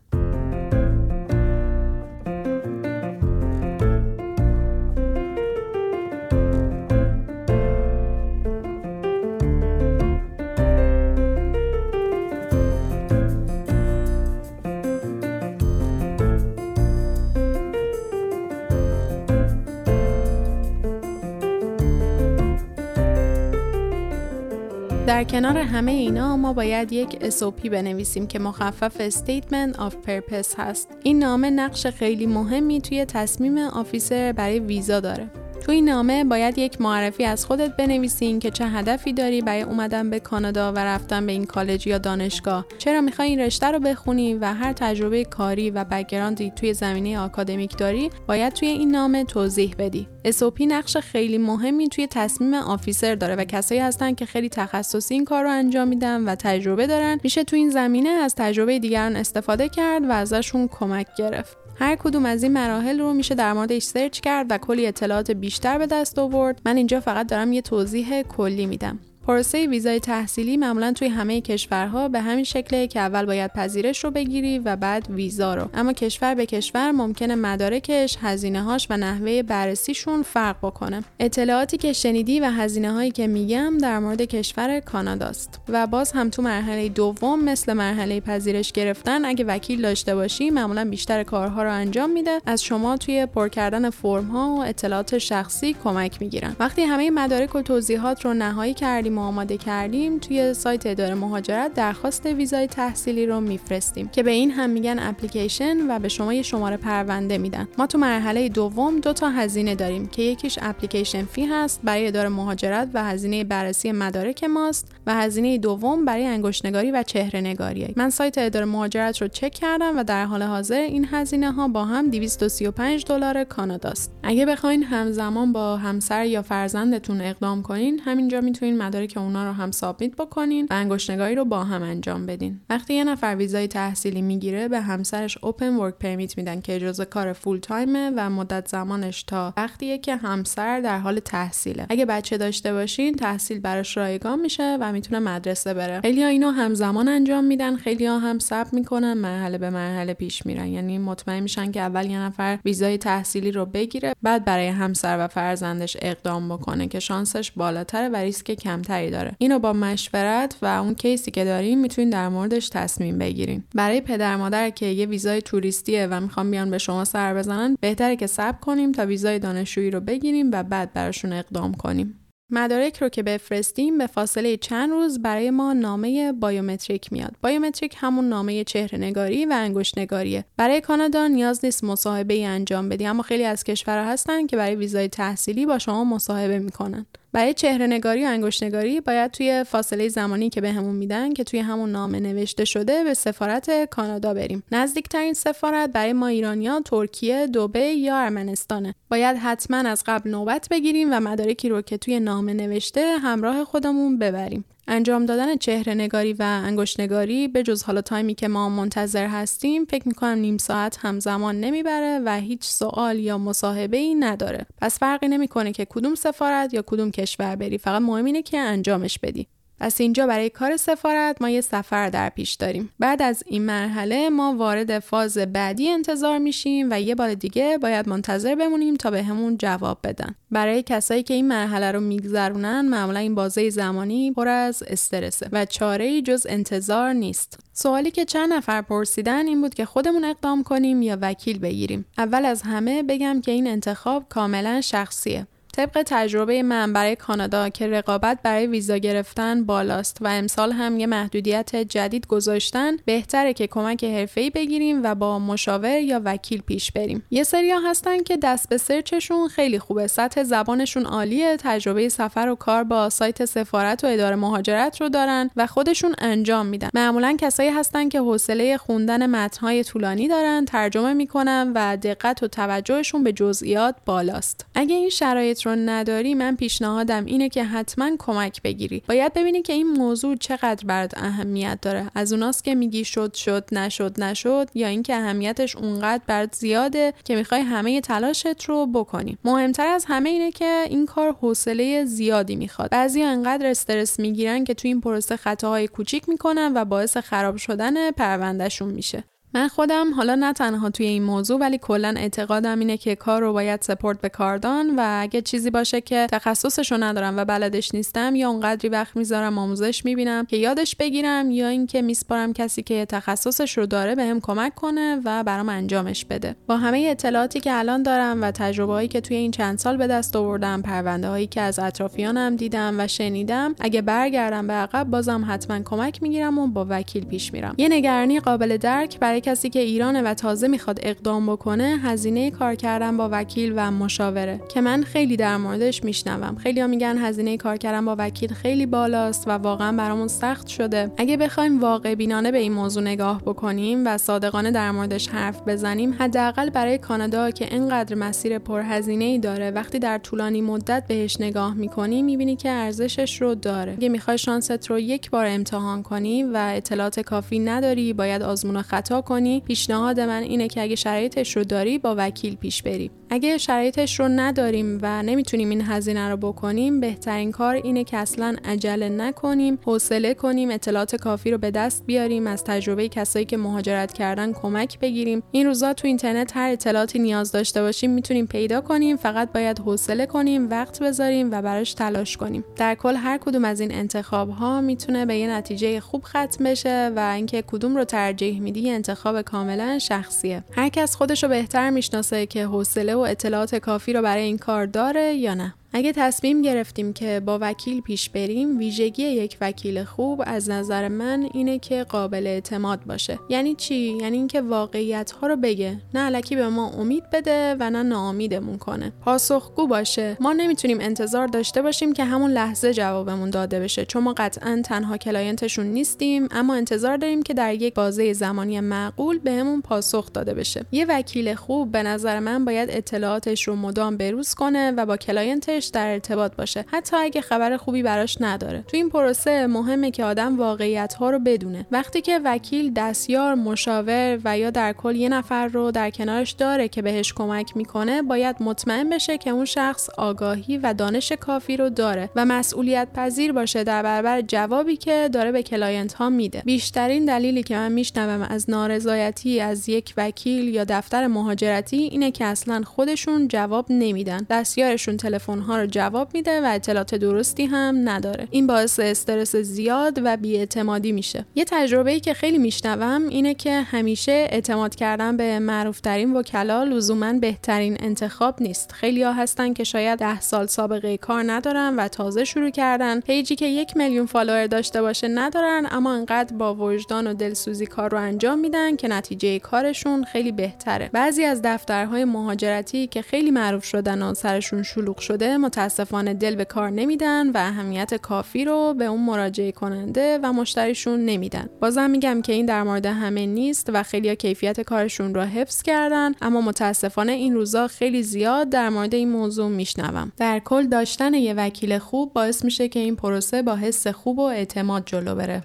در 25.10 25.24
کنار 25.24 25.58
همه 25.58 25.92
اینا 25.92 26.38
ما 26.38 26.54
باید 26.54 26.94
یک 26.94 27.10
SOP 27.10 27.70
بنویسیم 27.70 28.28
که 28.28 28.40
مخفف 28.40 29.10
Statement 29.10 29.76
of 29.76 29.94
Purpose 30.08 30.56
هست. 30.58 30.88
این 31.04 31.20
نامه 31.20 31.50
نقش 31.50 31.88
خیلی 31.88 32.26
مهمی 32.26 32.82
توی 32.82 33.06
تصمیم 33.06 33.58
officer 33.58 34.32
برای 34.32 34.60
ویزا 34.60 35.00
داره. 35.00 35.30
تو 35.70 35.74
این 35.74 35.90
نامه 35.90 36.24
باید 36.24 36.58
یک 36.58 36.82
معرفی 36.82 37.26
از 37.26 37.46
خودت 37.46 37.76
بنویسین 37.78 38.40
که 38.40 38.52
چه 38.52 38.66
هدفی 38.66 39.14
داری 39.14 39.42
برای 39.42 39.62
اومدن 39.62 40.10
به 40.10 40.20
کانادا 40.20 40.74
و 40.74 40.80
رفتن 40.80 41.26
به 41.26 41.32
این 41.32 41.46
کالج 41.46 41.88
یا 41.88 41.98
دانشگاه. 41.98 42.66
چرا 42.78 43.02
می‌خوای 43.02 43.28
این 43.28 43.40
رشته 43.40 43.68
رو 43.68 43.80
بخونی 43.80 44.34
و 44.34 44.54
هر 44.54 44.74
تجربه 44.74 45.24
کاری 45.24 45.70
و 45.70 45.84
background 45.84 46.45
ی 46.45 46.52
توی 46.56 46.74
زمینه 46.74 47.20
آکادمیک 47.20 47.78
داری 47.78 48.10
باید 48.28 48.54
توی 48.54 48.68
این 48.68 48.92
نامه 48.92 49.24
توضیح 49.24 49.76
بدی. 49.78 50.08
SOP 50.26 50.62
نقش 50.62 50.98
خیلی 50.98 51.38
مهمی 51.38 51.90
توی 51.90 52.08
تصمیم 52.08 52.54
officer 52.54 53.16
داره 53.16 53.36
و 53.36 53.44
کسایی 53.44 53.82
هستن 53.82 54.16
که 54.16 54.26
خیلی 54.26 54.50
تخصصی 54.50 55.14
این 55.14 55.26
کار 55.26 55.44
رو 55.44 55.50
انجام 55.50 55.88
میدن 55.88 56.24
و 56.24 56.36
تجربه 56.36 56.88
دارن. 56.88 57.20
میشه 57.24 57.44
توی 57.44 57.60
این 57.60 57.70
زمینه 57.70 58.10
از 58.10 58.36
تجربه 58.36 58.80
دیگران 58.80 59.16
استفاده 59.16 59.70
کرد 59.70 60.04
و 60.10 60.12
ازشون 60.12 60.68
کمک 60.68 61.08
گرفت. 61.18 61.69
هر 61.80 61.96
کدوم 61.96 62.26
از 62.26 62.44
این 62.44 62.54
مراحل 62.54 63.00
رو 63.00 63.14
میشه 63.14 63.36
در 63.36 63.54
موردش 63.54 63.84
search 63.84 64.20
کرد 64.20 64.46
و 64.50 64.58
کلی 64.58 64.88
اطلاعات 64.88 65.32
بیشتر 65.32 65.78
به 65.78 65.88
دست 65.88 66.20
آورد. 66.20 66.62
من 66.66 66.78
اینجا 66.78 67.00
فقط 67.00 67.28
دارم 67.28 67.54
یه 67.54 67.62
توضیح 67.62 68.22
کلی 68.22 68.66
میدم. 68.66 69.00
پروسه 69.30 69.68
ویزای 69.68 70.00
تحصیلی 70.00 70.58
معمولا 70.58 70.94
توی 70.94 71.08
همه 71.08 71.42
کشورها 71.42 72.08
به 72.08 72.22
همین 72.22 72.44
شکله 72.44 72.88
که 72.88 73.00
اول 73.00 73.26
باید 73.26 73.54
پذیرش 73.54 74.04
رو 74.04 74.12
بگیری 74.12 74.60
و 74.60 74.76
بعد 74.76 75.08
ویزا 75.10 75.56
رو. 75.56 75.70
اما 75.74 75.94
کشور 75.94 76.36
به 76.36 76.46
کشور 76.46 76.92
ممکنه 76.92 77.36
مدارکش 77.36 78.18
هزینه 78.22 78.62
هاش 78.62 78.88
و 78.90 78.98
نحوه 78.98 79.44
بررسیشون 79.44 80.24
فرق 80.24 80.58
بکنه. 80.58 81.04
اطلاعاتی 81.20 81.78
که 81.78 81.94
شنیدی 81.94 82.40
و 82.40 82.46
هزینه 82.46 82.92
هایی 82.92 83.12
که 83.12 83.28
میگم 83.28 83.78
در 83.78 84.00
مورد 84.00 84.22
کشور 84.22 84.80
کاناداست. 84.80 85.60
و 85.70 85.88
باز 85.88 86.12
هم 86.12 86.30
تو 86.30 86.42
مرحله 86.42 86.90
دوم 86.90 87.44
مثل 87.44 87.74
مرحله 87.74 88.20
پذیرش 88.20 88.72
گرفتن 88.72 89.26
اگه 89.26 89.46
وکیل 89.46 89.82
داشته 89.82 90.16
باشی 90.16 90.50
معمولا 90.50 90.86
بیشتر 90.86 91.24
کارها 91.24 91.64
رو 91.64 91.74
انجام 91.74 92.10
میده. 92.10 92.42
از 92.46 92.64
شما 92.64 92.98
توی 92.98 93.26
پر 93.26 93.48
کردن 93.48 93.90
فرم 93.90 94.26
ها 94.26 94.56
و 94.56 94.64
اطلاعات 94.64 95.18
شخصی 95.18 95.76
کمک 95.84 96.22
می‌گیرن. 96.22 96.56
وقتی 96.60 96.82
همه 96.82 97.10
مدارک 97.10 97.56
و 97.56 97.62
توضیحات 97.62 98.26
رو 98.26 98.34
نهایی 98.34 98.74
کردیم 98.74 99.19
آماده 99.20 99.58
کردیم 99.58 100.20
توی 100.20 100.54
سایت 100.54 100.86
اداره 100.86 101.16
مهاجرت 101.16 101.74
درخواست 101.74 102.26
ویزای 102.26 102.68
تحصیلی 102.68 103.26
رو 103.26 103.40
میفرستیم 103.40 104.08
که 104.08 104.24
به 104.24 104.32
این 104.32 104.52
هم 104.52 104.70
میگن 104.70 105.00
اپلیکیشن 105.00 105.78
و 105.90 106.00
به 106.00 106.10
شما 106.10 106.34
یه 106.34 106.42
شماره 106.42 106.78
پرونده 106.78 107.38
میدن. 107.38 107.68
ما 107.78 107.88
تو 107.88 107.98
مرحله 107.98 108.50
دوم 108.50 109.00
دو 109.00 109.14
تا 109.14 109.30
هزینه 109.30 109.76
داریم 109.76 110.08
که 110.08 110.22
یکیش 110.22 110.60
اپلیکیشن 110.62 111.26
فی 111.26 111.46
هست 111.46 111.80
برای 111.84 112.08
اداره 112.08 112.30
مهاجرت 112.30 112.90
و 112.94 113.04
هزینه 113.04 113.44
بررسی 113.44 113.92
مدارک 113.92 114.44
ماست 114.44 114.92
و 115.08 115.16
هزینه 115.16 115.58
دوم 115.58 116.06
برای 116.06 116.26
انگشتنگاری 116.26 116.92
و 116.92 117.04
چهره 117.04 117.42
نگاریه 117.42 117.94
من 117.96 118.10
سایت 118.10 118.38
اداره 118.38 118.66
مهاجرت 118.66 119.22
رو 119.22 119.28
چک 119.28 119.52
کردم 119.52 119.98
و 119.98 120.04
در 120.04 120.26
حال 120.26 120.44
حاضر 120.44 120.82
این 120.82 121.08
هزینه 121.12 121.52
ها 121.52 121.68
با 121.68 121.86
هم 121.86 122.10
235 122.10 123.06
دلار 123.06 123.44
کاناداست. 123.44 124.12
اگه 124.24 124.46
بخواین 124.46 124.84
همزمان 124.84 125.54
با 125.54 125.78
همسر 125.78 126.26
یا 126.26 126.42
فرزندتون 126.42 127.22
اقدام 127.22 127.62
کنین 127.62 128.00
همینجا 128.00 128.42
می‌تونین 128.42 128.78
مدارک 128.78 128.99
که 129.08 129.20
اونا 129.20 129.46
رو 129.46 129.52
هم 129.52 129.72
سابمیت 129.72 130.16
بکنین 130.16 130.68
و 130.70 130.74
انگشتنگاری 130.74 131.36
رو 131.36 131.46
با 131.46 131.64
هم 131.64 131.84
انجام 131.84 132.26
بدین. 132.26 132.60
وقتی 132.70 132.94
یه 132.94 133.04
نفر 133.04 133.36
ویزای 133.36 133.68
تحصیلی 133.68 134.22
می‌گیره 134.22 134.68
به 134.68 134.82
همسرش 134.82 135.38
اوپن 135.42 135.76
ورک 135.76 135.96
پرمیت 136.00 136.38
میدن 136.38 136.62
که 136.62 136.76
اجازه 136.76 137.06
کار 137.06 137.34
فول 137.34 137.58
تایمه 137.60 138.12
و 138.16 138.30
مدت 138.30 138.68
زمانش 138.68 139.24
تا 139.24 139.54
وقتیه 139.58 139.98
که 139.98 140.16
همسر 140.16 140.80
در 140.80 141.00
حال 141.00 141.20
تحصیله. 141.20 141.86
اگه 141.90 142.06
بچه 142.06 142.38
داشته 142.38 142.74
باشین 142.74 143.16
تحصیل 143.16 143.60
براش 143.60 143.98
رایگان 143.98 144.40
میشه 144.40 144.78
و 144.82 144.92
می‌تونه 144.92 145.20
مدرسه 145.20 145.74
بره. 145.74 146.02
خیلی 146.02 146.24
اینو 146.24 146.50
همزمان 146.50 147.08
انجام 147.08 147.44
میدن 147.44 147.76
خیلی 147.76 148.06
ها 148.06 148.20
هم 148.20 148.40
ثبت 148.40 148.74
می‌کنن 148.74 149.14
مرحله 149.14 149.58
به 149.58 149.70
مرحله 149.70 150.14
پیش 150.14 150.46
میرن. 150.46 150.68
یعنی 150.68 150.98
مطمئن 150.98 151.40
میشن 151.40 151.72
که 151.72 151.82
اول 151.82 152.06
یه 152.06 152.20
نفر 152.20 152.60
ویزای 152.66 152.98
تحصیلی 152.98 153.52
رو 153.52 153.66
بگیره 153.66 154.14
بعد 154.22 154.46
برای 154.46 154.68
همسر 154.68 155.18
و 155.20 155.28
فرزندش 155.28 155.98
اقدام 156.02 156.50
بکنه 156.50 156.88
که 156.88 157.00
شانسش 157.00 157.52
بالاتره 157.52 158.10
و 158.10 158.16
ریسک 158.16 158.52
کمتر 158.52 158.89
کمتری 158.90 159.12
داره 159.12 159.36
اینو 159.38 159.60
با 159.60 159.74
مشورت 159.74 160.56
و 160.62 160.66
اون 160.66 160.96
کیسی 160.96 161.32
که 161.32 161.46
داریم 161.46 161.82
می‌تونین 161.82 162.10
در 162.10 162.30
موردش 162.30 162.70
تصمیم 162.70 163.18
بگیرین 163.18 163.64
برای 163.76 164.02
پدر 164.02 164.36
مادر 164.36 164.70
که 164.70 164.86
یه 164.86 165.06
ویزای 165.06 165.42
توریستیه 165.42 166.08
و 166.12 166.20
می‌خوام 166.20 166.52
بیان 166.52 166.72
به 166.72 166.78
شما 166.78 167.06
سر 167.06 167.34
بزنن 167.34 167.78
بهتره 167.82 168.16
که 168.16 168.28
صبر 168.28 168.60
کنیم 168.60 168.92
تا 168.92 169.06
ویزای 169.06 169.40
دانشجویی 169.40 169.92
رو 169.92 170.00
بگیریم 170.00 170.50
و 170.54 170.64
بعد 170.64 170.94
براشون 170.94 171.34
اقدام 171.34 171.74
کنیم 171.74 172.16
مدارک 172.52 172.98
رو 172.98 173.10
که 173.10 173.24
بفرستیم 173.24 173.98
به 173.98 174.08
فاصله 174.08 174.58
چند 174.58 174.92
روز 174.92 175.22
برای 175.22 175.52
ما 175.52 175.74
نامه 175.74 176.32
biometric 176.32 177.14
میاد. 177.14 177.36
biometric 177.42 177.96
همون 177.98 178.30
نامه 178.30 178.64
چهره 178.64 179.00
نگاری 179.00 179.46
و 179.46 179.54
انگشت 179.54 179.98
نگاریه. 179.98 180.46
برای 180.58 180.82
کانادا 180.82 181.28
نیاز 181.28 181.66
نیست 181.66 181.84
مصاحبه 181.84 182.34
ای 182.34 182.46
انجام 182.46 182.90
بدی 182.90 183.06
اما 183.06 183.24
خیلی 183.24 183.46
از 183.46 183.64
کشورها 183.64 184.12
هستن 184.12 184.48
که 184.48 184.58
برای 184.58 184.76
ویزای 184.76 185.08
تحصیلی 185.08 185.66
با 185.66 185.80
شما 185.80 186.04
مصاحبه 186.04 186.60
می‌کنن. 186.60 187.06
برای 187.32 187.54
چهره 187.54 187.88
نگاری 187.88 188.26
و 188.26 188.28
انگشت 188.28 188.64
نگاری 188.64 189.02
باید 189.02 189.32
توی 189.32 189.64
فاصله 189.64 190.08
زمانی 190.08 190.50
که 190.50 190.62
بهمون 190.62 190.96
میدن 190.96 191.34
که 191.34 191.44
توی 191.44 191.60
همون 191.60 191.92
نامه 191.92 192.20
نوشته 192.20 192.66
شده 192.66 193.04
به 193.04 193.14
سفارت 193.14 193.86
کانادا 193.86 194.34
بریم. 194.34 194.64
نزدیکترین 194.72 195.34
سفارت 195.34 195.90
برای 195.90 196.14
ما 196.14 196.28
ایرانیا 196.28 196.82
ترکیه 196.86 197.48
دبی 197.48 197.80
یا 197.80 198.18
ارمنستانه. 198.18 198.96
باید 199.10 199.38
حتما 199.38 199.78
از 199.78 200.04
قبل 200.06 200.30
نوبت 200.30 200.68
بگیریم 200.72 201.08
و 201.12 201.20
مدارکی 201.20 201.70
رو 201.70 201.82
که 201.82 201.98
توی 201.98 202.20
نامه 202.20 202.54
نوشته 202.54 203.18
همراه 203.18 203.66
خودمون 203.66 204.18
ببریم. 204.18 204.66
انجام 204.92 205.26
دادن 205.26 205.56
چهره 205.56 205.94
نگاری 205.94 206.34
و 206.34 206.42
انگشت 206.42 207.00
نگاری 207.00 207.48
به 207.48 207.64
جز 207.64 207.84
حالا 207.84 208.02
تایمی 208.02 208.36
که 208.36 208.48
ما 208.48 208.70
منتظر 208.70 209.28
هستیم 209.28 209.86
فکر 209.86 210.08
می‌کنم 210.08 210.38
نیم 210.38 210.58
ساعت 210.58 210.98
همزمان 211.02 211.60
نمی‌بره 211.60 212.22
و 212.26 212.40
هیچ 212.40 212.64
سوال 212.64 213.20
یا 213.20 213.38
مصاحبه 213.38 213.98
ای 213.98 214.16
نداره. 214.16 214.66
پس 214.82 215.00
فرقی 215.00 215.28
نمی‌کنه 215.28 215.72
که 215.72 215.86
کدوم 215.86 216.16
سفارت 216.16 216.74
یا 216.74 216.84
کدوم 216.88 217.12
کشور 217.12 217.56
بری 217.56 217.78
فقط 217.78 218.02
مهم 218.02 218.26
اینه 218.26 218.42
که 218.42 218.58
انجامش 218.58 219.20
بدی. 219.20 219.48
پس 219.80 220.02
اینجا 220.02 220.28
برای 220.28 220.50
کار 220.50 220.78
سفارت 220.78 221.42
ما 221.42 221.50
یه 221.50 221.62
سفر 221.62 222.10
در 222.10 222.30
پیش 222.30 222.54
داریم. 222.54 222.90
بعد 223.00 223.22
از 223.22 223.44
این 223.46 223.66
مرحله 223.66 224.30
ما 224.30 224.56
وارد 224.56 225.00
فاز 225.00 225.38
بعدی 225.38 225.90
انتظار 225.90 226.38
میشیم 226.38 226.88
و 226.92 227.02
یه 227.02 227.16
بار 227.16 227.34
دیگه 227.34 227.78
باید 227.78 228.10
منتظر 228.10 228.56
بمونیم 228.56 228.96
تا 228.96 229.12
به 229.12 229.24
همون 229.24 229.58
جواب 229.58 230.00
بدن. 230.04 230.36
برای 230.52 230.84
کسایی 230.84 231.24
که 231.24 231.34
این 231.34 231.48
مرحله 231.48 231.92
رو 231.92 232.00
میگذرونن 232.00 232.82
معمولا 232.82 233.20
این 233.20 233.36
بازه 233.36 233.70
زمانی 233.70 234.32
پر 234.32 234.48
از 234.48 234.84
استرسه 234.88 235.50
و 235.52 235.66
چاره 235.66 236.06
ای 236.06 236.22
جز 236.22 236.46
انتظار 236.50 237.14
نیست. 237.14 237.60
سوالی 237.74 238.12
که 238.12 238.26
چند 238.26 238.54
نفر 238.54 238.82
پرسیدن 238.82 239.48
این 239.48 239.62
بود 239.62 239.74
که 239.74 239.86
خودمون 239.86 240.26
اقدام 240.26 240.64
کنیم 240.64 241.02
یا 241.02 241.18
وکیل 241.22 241.60
بگیریم. 241.60 242.06
اول 242.18 242.46
از 242.46 242.62
همه 242.62 243.04
بگم 243.04 243.42
که 243.42 243.52
این 243.52 243.68
انتخاب 243.68 244.26
کاملا 244.30 244.82
شخصیه. 244.82 245.48
طبق 245.74 246.04
تجربه 246.06 246.64
من 246.64 246.94
برای 246.94 247.16
کانادا 247.16 247.70
که 247.70 247.88
رقابت 247.88 248.40
برای 248.44 248.68
ویزا 248.68 248.98
گرفتن 248.98 249.64
بالاست 249.66 250.18
و 250.22 250.28
امسال 250.28 250.72
هم 250.72 251.00
یه 251.00 251.08
محدودیت 251.08 251.76
جدید 251.76 252.28
گذاشتن 252.28 252.98
بهتره 253.06 253.54
که 253.54 253.68
کمک 253.68 254.04
حرفه‌ای 254.04 254.50
بگیریم 254.50 255.04
و 255.04 255.16
با 255.16 255.40
مشاور 255.40 256.00
یا 256.00 256.22
وکیل 256.26 256.62
پیش 256.62 256.92
بریم. 256.92 257.24
یه 257.32 257.44
سریا 257.44 257.80
هستن 257.80 258.24
که 258.24 258.38
دست 258.38 258.70
به 258.70 258.78
سرچشون 258.78 259.48
خیلی 259.48 259.80
خوبه. 259.80 260.08
سطح 260.08 260.44
زبانشون 260.44 261.06
عالیه 261.06 261.58
تجربه 261.58 262.10
سفر 262.10 262.50
و 262.50 262.56
کار 262.56 262.84
با 262.84 263.10
سایت 263.10 263.46
سفارت 263.46 264.04
و 264.04 264.08
اداره 264.08 264.36
مهاجرت 264.36 265.02
رو 265.02 265.10
دارن 265.10 265.50
و 265.56 265.68
خودشون 265.68 266.16
انجام 266.18 266.66
میدن. 266.66 266.90
معمولا 266.94 267.38
کسایی 267.40 267.70
هستن 267.70 268.10
که 268.10 268.20
حوصله 268.20 268.78
خوندن 268.78 269.26
متنهای 269.26 269.84
طولانی 269.84 270.28
دارن 270.28 270.66
ترجمه 270.66 271.14
می‌کنن 271.14 271.72
و 271.76 271.98
دقت 271.98 272.44
و 272.44 272.48
توجهشون 272.48 273.24
به 273.24 273.32
جزئیات 273.32 273.96
بالاست. 274.06 274.66
اگه 274.76 274.96
این 274.96 275.10
شرایط 275.10 275.59
رو 275.66 275.76
نداری 275.76 276.36
من 276.36 276.56
پیشنهادم 276.56 277.26
اینه 277.26 277.50
که 277.50 277.64
حتما 277.64 278.12
کمک 278.20 278.62
بگیری. 278.62 279.04
باید 279.08 279.34
ببینی 279.34 279.62
که 279.62 279.74
این 279.74 279.88
موضوع 279.88 280.36
چقدر 280.36 280.86
برات 280.86 281.18
اهمیت 281.18 281.80
داره. 281.82 282.12
از 282.16 282.34
اوناست 282.34 282.64
که 282.64 282.76
میگی 282.76 283.06
شد 283.06 283.34
شد 283.34 283.66
نشد 283.72 284.24
نشد 284.24 284.70
یا 284.74 284.88
اینکه 284.88 285.16
اهمیتش 285.16 285.76
اونقدر 285.76 286.24
برات 286.28 286.56
زیاده 286.56 287.14
که 287.24 287.36
می‌خوای 287.36 287.62
همه 287.62 288.02
تلاشت 288.02 288.64
رو 288.64 288.86
بکنی. 288.86 289.38
مهمتر 289.44 289.88
از 289.88 290.06
همه 290.08 290.30
اینه 290.30 290.52
که 290.52 290.84
این 290.90 291.06
کار 291.06 291.36
حوصله 291.42 292.06
زیادی 292.06 292.56
می‌خواد. 292.56 292.90
بعضی 292.90 293.24
انقدر 293.24 293.68
استرس 293.68 294.20
می‌گیرن 294.20 294.64
که 294.64 294.74
تو 294.74 294.88
این 294.88 295.02
پروسه 295.02 295.38
خطاهای 295.38 295.88
کوچیک 295.88 296.30
می‌کنن 296.30 296.72
و 296.76 296.86
باعث 296.86 297.18
خراب 297.18 297.58
شدن 297.58 298.12
پروندهشون 298.12 298.90
میشه. 298.90 299.24
من 299.54 299.68
خودم 299.68 300.14
حالا 300.14 300.36
نه 300.36 300.54
تنها 300.54 300.90
توی 300.90 301.06
این 301.06 301.24
موضوع 301.24 301.60
ولی 301.60 301.78
کلا 301.78 302.14
اعتقادم 302.18 302.80
اینه 302.80 302.98
که 302.98 303.16
کار 303.16 303.42
رو 303.42 303.54
باید 303.54 303.82
سپورت 303.82 304.22
به 304.22 304.30
کاردان 304.30 304.96
و 304.98 305.20
اگه 305.22 305.42
چیزی 305.42 305.70
باشه 305.70 306.02
که 306.02 306.28
تخصصش 306.32 306.92
رو 306.92 306.98
ندارم 306.98 307.38
و 307.38 307.46
بلدش 307.46 307.96
نیستم 307.96 308.36
یا 308.36 308.50
اونقدری 308.50 308.90
وقت 308.90 309.18
می‌ذارم 309.18 309.58
آموزش 309.58 310.06
می‌بینم 310.06 310.46
که 310.46 310.58
یادش 310.58 310.96
بگیرم 310.96 311.52
یا 311.52 311.68
اینکه 311.68 312.02
میسپارم 312.02 312.54
کسی 312.54 312.84
که 312.84 313.06
تخصصش 313.06 313.78
رو 313.78 313.86
داره 313.86 314.16
بهم 314.16 314.40
کمک 314.40 314.76
کنه 314.76 315.22
و 315.26 315.44
برام 315.44 315.70
انجامش 315.70 316.26
بده. 316.26 316.56
با 316.68 316.78
همه 316.78 317.08
اطلاعاتی 317.10 317.60
که 317.60 317.74
الان 317.74 318.04
دارم 318.04 318.42
و 318.42 318.52
تجربه 318.52 318.94
هایی 318.94 319.08
که 319.08 319.22
توی 319.22 319.38
این 319.38 319.52
چند 319.52 319.78
سال 319.78 319.98
به 319.98 320.08
دست 320.08 320.36
آوردم 320.36 320.82
پرونده 320.82 321.28
هایی 321.28 321.48
که 321.48 321.62
از 321.62 321.80
اطرافیانم 321.80 322.56
دیدم 322.56 322.96
و 323.00 323.08
شنیدم 323.08 323.76
اگه 323.80 324.02
برگردم 324.02 324.68
به 324.68 324.74
عقب 324.74 325.08
بازم 325.08 325.46
حتما 325.48 325.80
کمک 325.80 326.24
می‌گیرم 326.24 326.58
و 326.58 326.68
با 326.68 326.86
وکیل 326.90 327.26
پیش 327.26 327.54
میرم. 327.54 327.76
یه 327.78 327.90
نگرانی 327.90 328.40
قابل 328.40 328.78
درک 328.78 329.20
برای 329.20 329.39
کسی 329.40 329.70
که 329.70 329.80
ایرانه 329.80 330.22
و 330.22 330.34
تازه 330.34 330.68
می‌خواد 330.68 331.00
اقدام 331.04 331.46
بکنه 331.46 332.00
هزینه 332.04 332.52
کار 332.52 332.76
کردن 332.76 333.18
با 333.18 333.30
وکیل 333.32 333.74
و 333.76 333.92
مشاوره 333.92 334.62
که 334.74 334.82
من 334.82 335.04
خیلی 335.04 335.38
در 335.38 335.58
موردش 335.58 336.04
میشنوم. 336.04 336.56
خیلی 336.56 336.82
ها 336.82 336.88
میگن 336.88 337.18
هزینه 337.18 337.58
کار 337.58 337.78
کردن 337.78 338.06
با 338.06 338.16
وکیل 338.20 338.54
خیلی 338.54 338.86
بالاست 338.86 339.48
و 339.48 339.52
واقعا 339.52 339.98
برامون 339.98 340.28
سخت 340.28 340.68
شده. 340.68 341.12
اگه 341.18 341.38
بخوایم 341.38 341.80
واقع 341.80 342.16
بینانه 342.16 342.52
به 342.52 342.58
این 342.58 342.74
موضوع 342.74 343.04
نگاه 343.04 343.42
بکنیم 343.42 344.08
و 344.08 344.18
صادقانه 344.18 344.72
در 344.72 344.92
موردش 344.92 345.28
حرف 345.28 345.62
بزنیم 345.68 346.16
حداقل 346.20 346.70
برای 346.70 346.98
کانادا 346.98 347.52
که 347.52 347.74
اینقدر 347.74 348.16
مسیر 348.16 348.60
پرهزینه 348.60 349.26
ای 349.26 349.40
داره 349.40 349.72
وقتی 349.72 350.00
در 350.00 350.18
طولانی 350.18 350.62
مدت 350.62 351.04
بهش 351.08 351.42
نگاه 351.42 351.74
می‌کنی 351.74 352.22
می‌بینی 352.22 352.56
که 352.56 352.70
ارزشش 352.70 353.42
رو 353.42 353.56
داره. 353.56 353.92
اگه 353.92 354.10
می‌خوای 354.10 354.38
شانست 354.38 354.88
رو 354.90 355.00
یک 355.00 355.30
بار 355.30 355.46
امتحان 355.46 356.04
کنی 356.04 356.44
و 356.44 356.72
اطلاعات 356.76 357.20
کافی 357.20 357.60
نداری 357.60 358.14
باید 358.14 358.42
آزمون 358.42 358.82
خطا 358.82 359.22
کنی 359.30 359.62
پیشنهاد 359.62 360.20
من 360.20 360.42
اینه 360.42 360.68
که 360.68 360.82
اگه 360.82 360.96
شرایطش 360.96 361.58
رو 361.58 361.64
داری 361.64 361.98
با 361.98 362.16
وکیل 362.18 362.56
پیش 362.56 362.84
بری. 362.84 363.12
اگه 363.30 363.58
شرایطش 363.58 364.20
رو 364.20 364.28
نداریم 364.28 365.00
و 365.02 365.24
نمی‌تونیم 365.24 365.70
این 365.70 365.82
هزینه 365.82 366.30
رو 366.30 366.38
بکنیم 366.38 367.00
بهترین 367.00 367.52
کار 367.52 367.76
اینه 367.76 368.04
که 368.04 368.18
اصلا 368.18 368.56
عجله 368.66 369.10
نکنیم 369.10 369.80
حوصله 369.86 370.34
کنیم 370.34 370.72
اطلاعات 370.72 371.16
کافی 371.16 371.52
رو 371.52 371.58
به 371.58 371.72
دست 371.72 372.06
بیاریم 372.06 372.48
از 372.48 372.64
تجربه 372.64 373.10
کسایی 373.10 373.46
که 373.46 373.58
مهاجرت 373.58 374.14
کردن 374.14 374.54
کمک 374.54 375.00
بگیریم. 375.00 375.44
این 375.52 375.66
روزا 375.66 375.94
تو 375.94 376.08
اینترنت 376.08 376.58
هر 376.58 376.70
اطلاعاتی 376.70 377.20
نیاز 377.20 377.52
داشته 377.52 377.82
باشیم 377.82 378.12
می‌تونیم 378.12 378.48
پیدا 378.48 378.82
کنیم 378.82 379.16
فقط 379.16 379.54
باید 379.54 379.80
حوصله 379.80 380.26
کنیم 380.26 380.70
وقت 380.70 381.04
بذاریم 381.04 381.52
و 381.52 381.62
براش 381.62 381.94
تلاش 381.94 382.38
کنیم. 382.38 382.64
در 382.76 382.96
کل 382.96 383.16
هر 383.16 383.38
کدوم 383.38 383.66
از 383.66 383.80
این 383.80 383.94
انتخاب 383.94 384.50
ها 384.50 384.82
می‌تونه 384.82 385.26
به 385.26 385.38
یه 385.38 385.50
نتیجه 385.50 386.00
خوب 386.00 386.24
ختم 386.24 386.64
بشه 386.64 387.12
و 387.16 387.34
اینکه 387.36 387.64
کدوم 387.68 387.96
رو 387.96 388.04
ترجیح 388.04 388.62
میدی 388.62 388.90
انتخاب 389.20 389.42
کاملا 389.42 390.00
شخصیه. 390.00 390.64
هر 390.72 390.90
کس 390.90 391.16
خودش 391.16 391.44
رو 391.44 391.50
بهتر 391.50 391.90
می‌شناسه 391.90 392.46
که 392.46 392.66
حوصله 392.66 393.16
و 393.16 393.20
اطلاعات 393.20 393.76
کافی 393.76 394.14
رو 394.14 394.22
برای 394.22 394.44
این 394.44 394.58
کار 394.58 394.86
داره 394.86 395.34
یا 395.34 395.54
نه. 395.54 395.74
اگه 395.94 396.12
تصمیم 396.16 396.62
گرفتیم 396.62 397.14
که 397.14 397.42
با 397.46 397.60
وکیل 397.62 398.02
پیش 398.02 398.30
بریم 398.30 398.78
ویژگی 398.78 399.24
یک 399.24 399.58
وکیل 399.62 400.04
خوب 400.04 400.44
از 400.46 400.70
نظر 400.70 401.08
من 401.08 401.50
اینه 401.54 401.80
که 401.80 402.04
قابل 402.04 402.48
اعتماد 402.48 403.04
باشه. 403.06 403.40
یعنی 403.50 403.76
چی؟ 403.76 403.96
یعنی 403.96 404.38
اینکه 404.38 404.62
واقعیت 404.62 405.32
ها 405.32 405.48
رو 405.48 405.56
بگه. 405.56 406.02
نه 406.14 406.20
الکی 406.20 406.56
به 406.56 406.70
ما 406.70 406.90
امید 406.90 407.24
بده 407.30 407.76
و 407.80 407.90
نه 407.90 408.04
ناامیدمون 408.04 408.78
کنه. 408.78 409.12
پاسخگو 409.22 409.88
باشه. 409.88 410.38
ما 410.40 410.54
نمی‌تونیم 410.54 410.98
انتظار 411.02 411.48
داشته 411.48 411.82
باشیم 411.82 412.14
که 412.14 412.24
همون 412.24 412.52
لحظه 412.52 412.94
جوابمون 412.94 413.50
داده 413.50 413.80
بشه. 413.80 414.06
چون 414.06 414.24
ما 414.24 414.34
قطعا 414.38 414.82
تنها 414.86 415.18
client 415.18 415.59
شون 415.59 415.86
نیستیم 415.86 416.48
اما 416.52 416.76
انتظار 416.76 417.18
داریم 417.18 417.44
که 417.44 417.54
در 417.54 417.74
یک 417.74 417.94
بازه 417.94 418.34
زمانی 418.34 418.80
معقول 418.80 419.40
بهمون 419.40 419.82
پاسخ 419.82 420.34
داده 420.34 420.54
بشه. 420.54 420.86
یه 420.92 421.06
وکیل 421.10 421.56
خوب 421.56 421.92
به 421.92 422.04
نظر 422.04 422.40
من 422.40 422.66
باید 422.66 422.90
اطلاعاتش 422.92 423.68
رو 423.68 423.76
مدام 423.76 424.18
بروز 424.18 424.54
کنه 424.54 424.92
و 424.92 425.06
با 425.06 425.18
client 425.18 425.63
ش 425.63 425.79
در 425.88 426.08
ارتباط 426.08 426.56
باشه. 426.56 426.86
حتی 426.88 427.18
اگه 427.18 427.42
خبر 427.42 427.78
خوبی 427.78 428.04
براش 428.04 428.38
نداره. 428.42 428.84
تو 428.88 428.98
این 428.98 429.10
پروسه 429.10 429.68
مهمه 429.68 430.12
که 430.12 430.24
آدم 430.24 430.58
واقعیت 430.58 431.14
ها 431.14 431.30
رو 431.30 431.40
بدونه. 431.40 431.86
وقتی 431.92 432.22
که 432.22 432.40
وکیل 432.46 432.94
دستیار 432.94 433.56
مشاور 433.56 434.40
و 434.44 434.58
یا 434.58 434.70
در 434.70 434.94
کل 434.94 435.16
یه 435.16 435.30
نفر 435.30 435.68
رو 435.68 435.92
در 435.92 436.10
کنارش 436.10 436.52
داره 436.52 436.88
که 436.88 437.02
بهش 437.02 437.34
کمک 437.34 437.78
می‌کنه 437.78 438.22
باید 438.22 438.56
مطمئن 438.60 439.10
بشه 439.10 439.38
که 439.38 439.50
اون 439.50 439.66
شخص 439.66 440.10
آگاهی 440.18 440.78
و 440.78 440.94
دانش 440.94 441.32
کافی 441.32 441.78
رو 441.78 441.90
داره 441.90 442.30
و 442.36 442.46
مسئولیت 442.46 443.08
پذیر 443.14 443.54
باشه. 443.54 443.84
در 443.84 444.04
برابر 444.04 444.42
جوابی 444.42 444.96
که 444.96 445.30
داره 445.34 445.52
به 445.52 445.64
client 445.64 446.14
ها 446.14 446.30
میده. 446.30 446.62
بیشترین 446.66 447.26
دلیلی 447.26 447.64
که 447.64 447.76
من 447.76 447.92
میشنوم 447.92 448.48
از 448.50 448.70
نارضایتی 448.70 449.62
از 449.62 449.90
یک 449.90 450.14
وکیل 450.18 450.68
یا 450.68 450.84
دفتر 450.84 451.28
مهاجرتی 451.28 451.98
اینه 451.98 452.32
که 452.32 452.46
اصلا 452.46 452.82
خودشون 452.86 453.48
جواب 453.48 453.86
نمیدن. 453.90 454.46
دستیارشون 454.50 455.18
تلفن 455.18 455.60
ها 455.70 455.78
رو 455.78 455.86
جواب 455.86 456.30
میده 456.34 456.62
و 456.62 456.66
اطلاعات 456.66 457.16
درستی 457.16 457.66
هم 457.66 458.10
نداره. 458.10 458.48
این 458.52 458.68
باعث 458.68 459.00
استرس 459.00 459.56
زیاد 459.56 460.20
و 460.24 460.38
بیاعتمادی 460.38 461.12
میشه. 461.12 461.46
یه 461.56 461.66
تجربه 461.68 462.12
ای 462.12 462.20
که 462.20 462.34
خیلی 462.34 462.58
میشنوم 462.58 463.28
اینه 463.30 463.54
که 463.54 463.82
همیشه 463.82 464.32
اعتماد 464.32 464.96
کردن 464.96 465.38
به 465.38 465.60
معروفترین 465.60 466.34
وکلا 466.34 466.84
لزوما 466.84 467.34
بهترین 467.34 467.98
انتخاب 468.00 468.62
نیست. 468.62 468.92
خیلی 468.92 469.24
ها 469.24 469.34
هستن 469.34 469.74
که 469.74 469.84
شاید 469.84 470.20
ده 470.20 470.42
سال 470.42 470.68
سابقه 470.68 471.18
کار 471.18 471.44
ندارن 471.52 471.96
و 471.96 472.08
تازه 472.08 472.44
شروع 472.44 472.70
کردن. 472.70 473.20
page 473.20 473.48
ی 473.48 473.56
که 473.56 473.66
یک 473.66 473.98
میلیون 473.98 474.26
follower 474.26 474.68
داشته 474.68 475.02
باشه 475.02 475.28
ندارن 475.28 475.88
اما 475.92 476.14
انقدر 476.14 476.58
با 476.58 476.76
وجدان 476.76 477.28
و 477.28 477.34
دلسوزی 477.34 477.86
کار 477.86 478.12
رو 478.12 478.18
انجام 478.18 478.60
میدن 478.60 478.96
که 478.96 479.08
نتیجه 479.08 479.60
کارشون 479.60 480.24
خیلی 480.24 480.52
بهتره. 480.52 481.10
بعضی 481.14 481.44
از 481.44 481.62
دفترهای 481.64 482.26
مهاجرتی 482.26 483.08
که 483.08 483.22
خیلی 483.22 483.52
معروف 483.52 483.84
شدن 483.84 484.22
و 484.22 484.34
سرشون 484.34 484.84
شلوغ 484.84 485.18
شده 485.18 485.58
متاسفانه 485.60 486.34
دل 486.34 486.56
به 486.56 486.66
کار 486.66 486.90
نمیدن 486.90 487.50
و 487.50 487.58
اهمیت 487.58 488.14
کافی 488.14 488.66
رو 488.66 488.94
به 488.94 489.06
اون 489.06 489.26
مراجعه 489.26 489.72
کننده 489.72 490.40
و 490.44 490.54
مشتریشون 490.54 491.26
نمیدن. 491.26 491.70
بازم 491.82 492.10
میگم 492.10 492.42
که 492.42 492.54
این 492.54 492.66
در 492.66 492.84
مورد 492.84 493.06
همه 493.06 493.46
نیست 493.46 493.90
و 493.94 494.04
خیلی 494.04 494.36
کیفیت 494.36 494.82
کارشون 494.82 495.36
رو 495.36 495.42
حفظ 495.42 495.82
کردن 495.82 496.32
اما 496.42 496.62
متاسفانه 496.62 497.32
این 497.32 497.54
روزا 497.54 497.88
خیلی 497.88 498.24
زیاد 498.24 498.70
در 498.70 498.90
مورد 498.90 499.16
این 499.16 499.30
موضوع 499.30 499.70
میشنوم. 499.70 500.32
در 500.38 500.60
کل 500.60 500.88
داشتن 500.88 501.34
یه 501.34 501.54
وکیل 501.54 501.98
خوب 501.98 502.34
باعث 502.34 502.64
میشه 502.66 502.88
که 502.88 503.00
این 503.00 503.16
پروسه 503.16 503.62
با 503.62 503.76
حس 503.76 504.08
خوب 504.08 504.40
و 504.40 504.42
اعتماد 504.42 505.04
جلو 505.06 505.36
بره. 505.36 505.64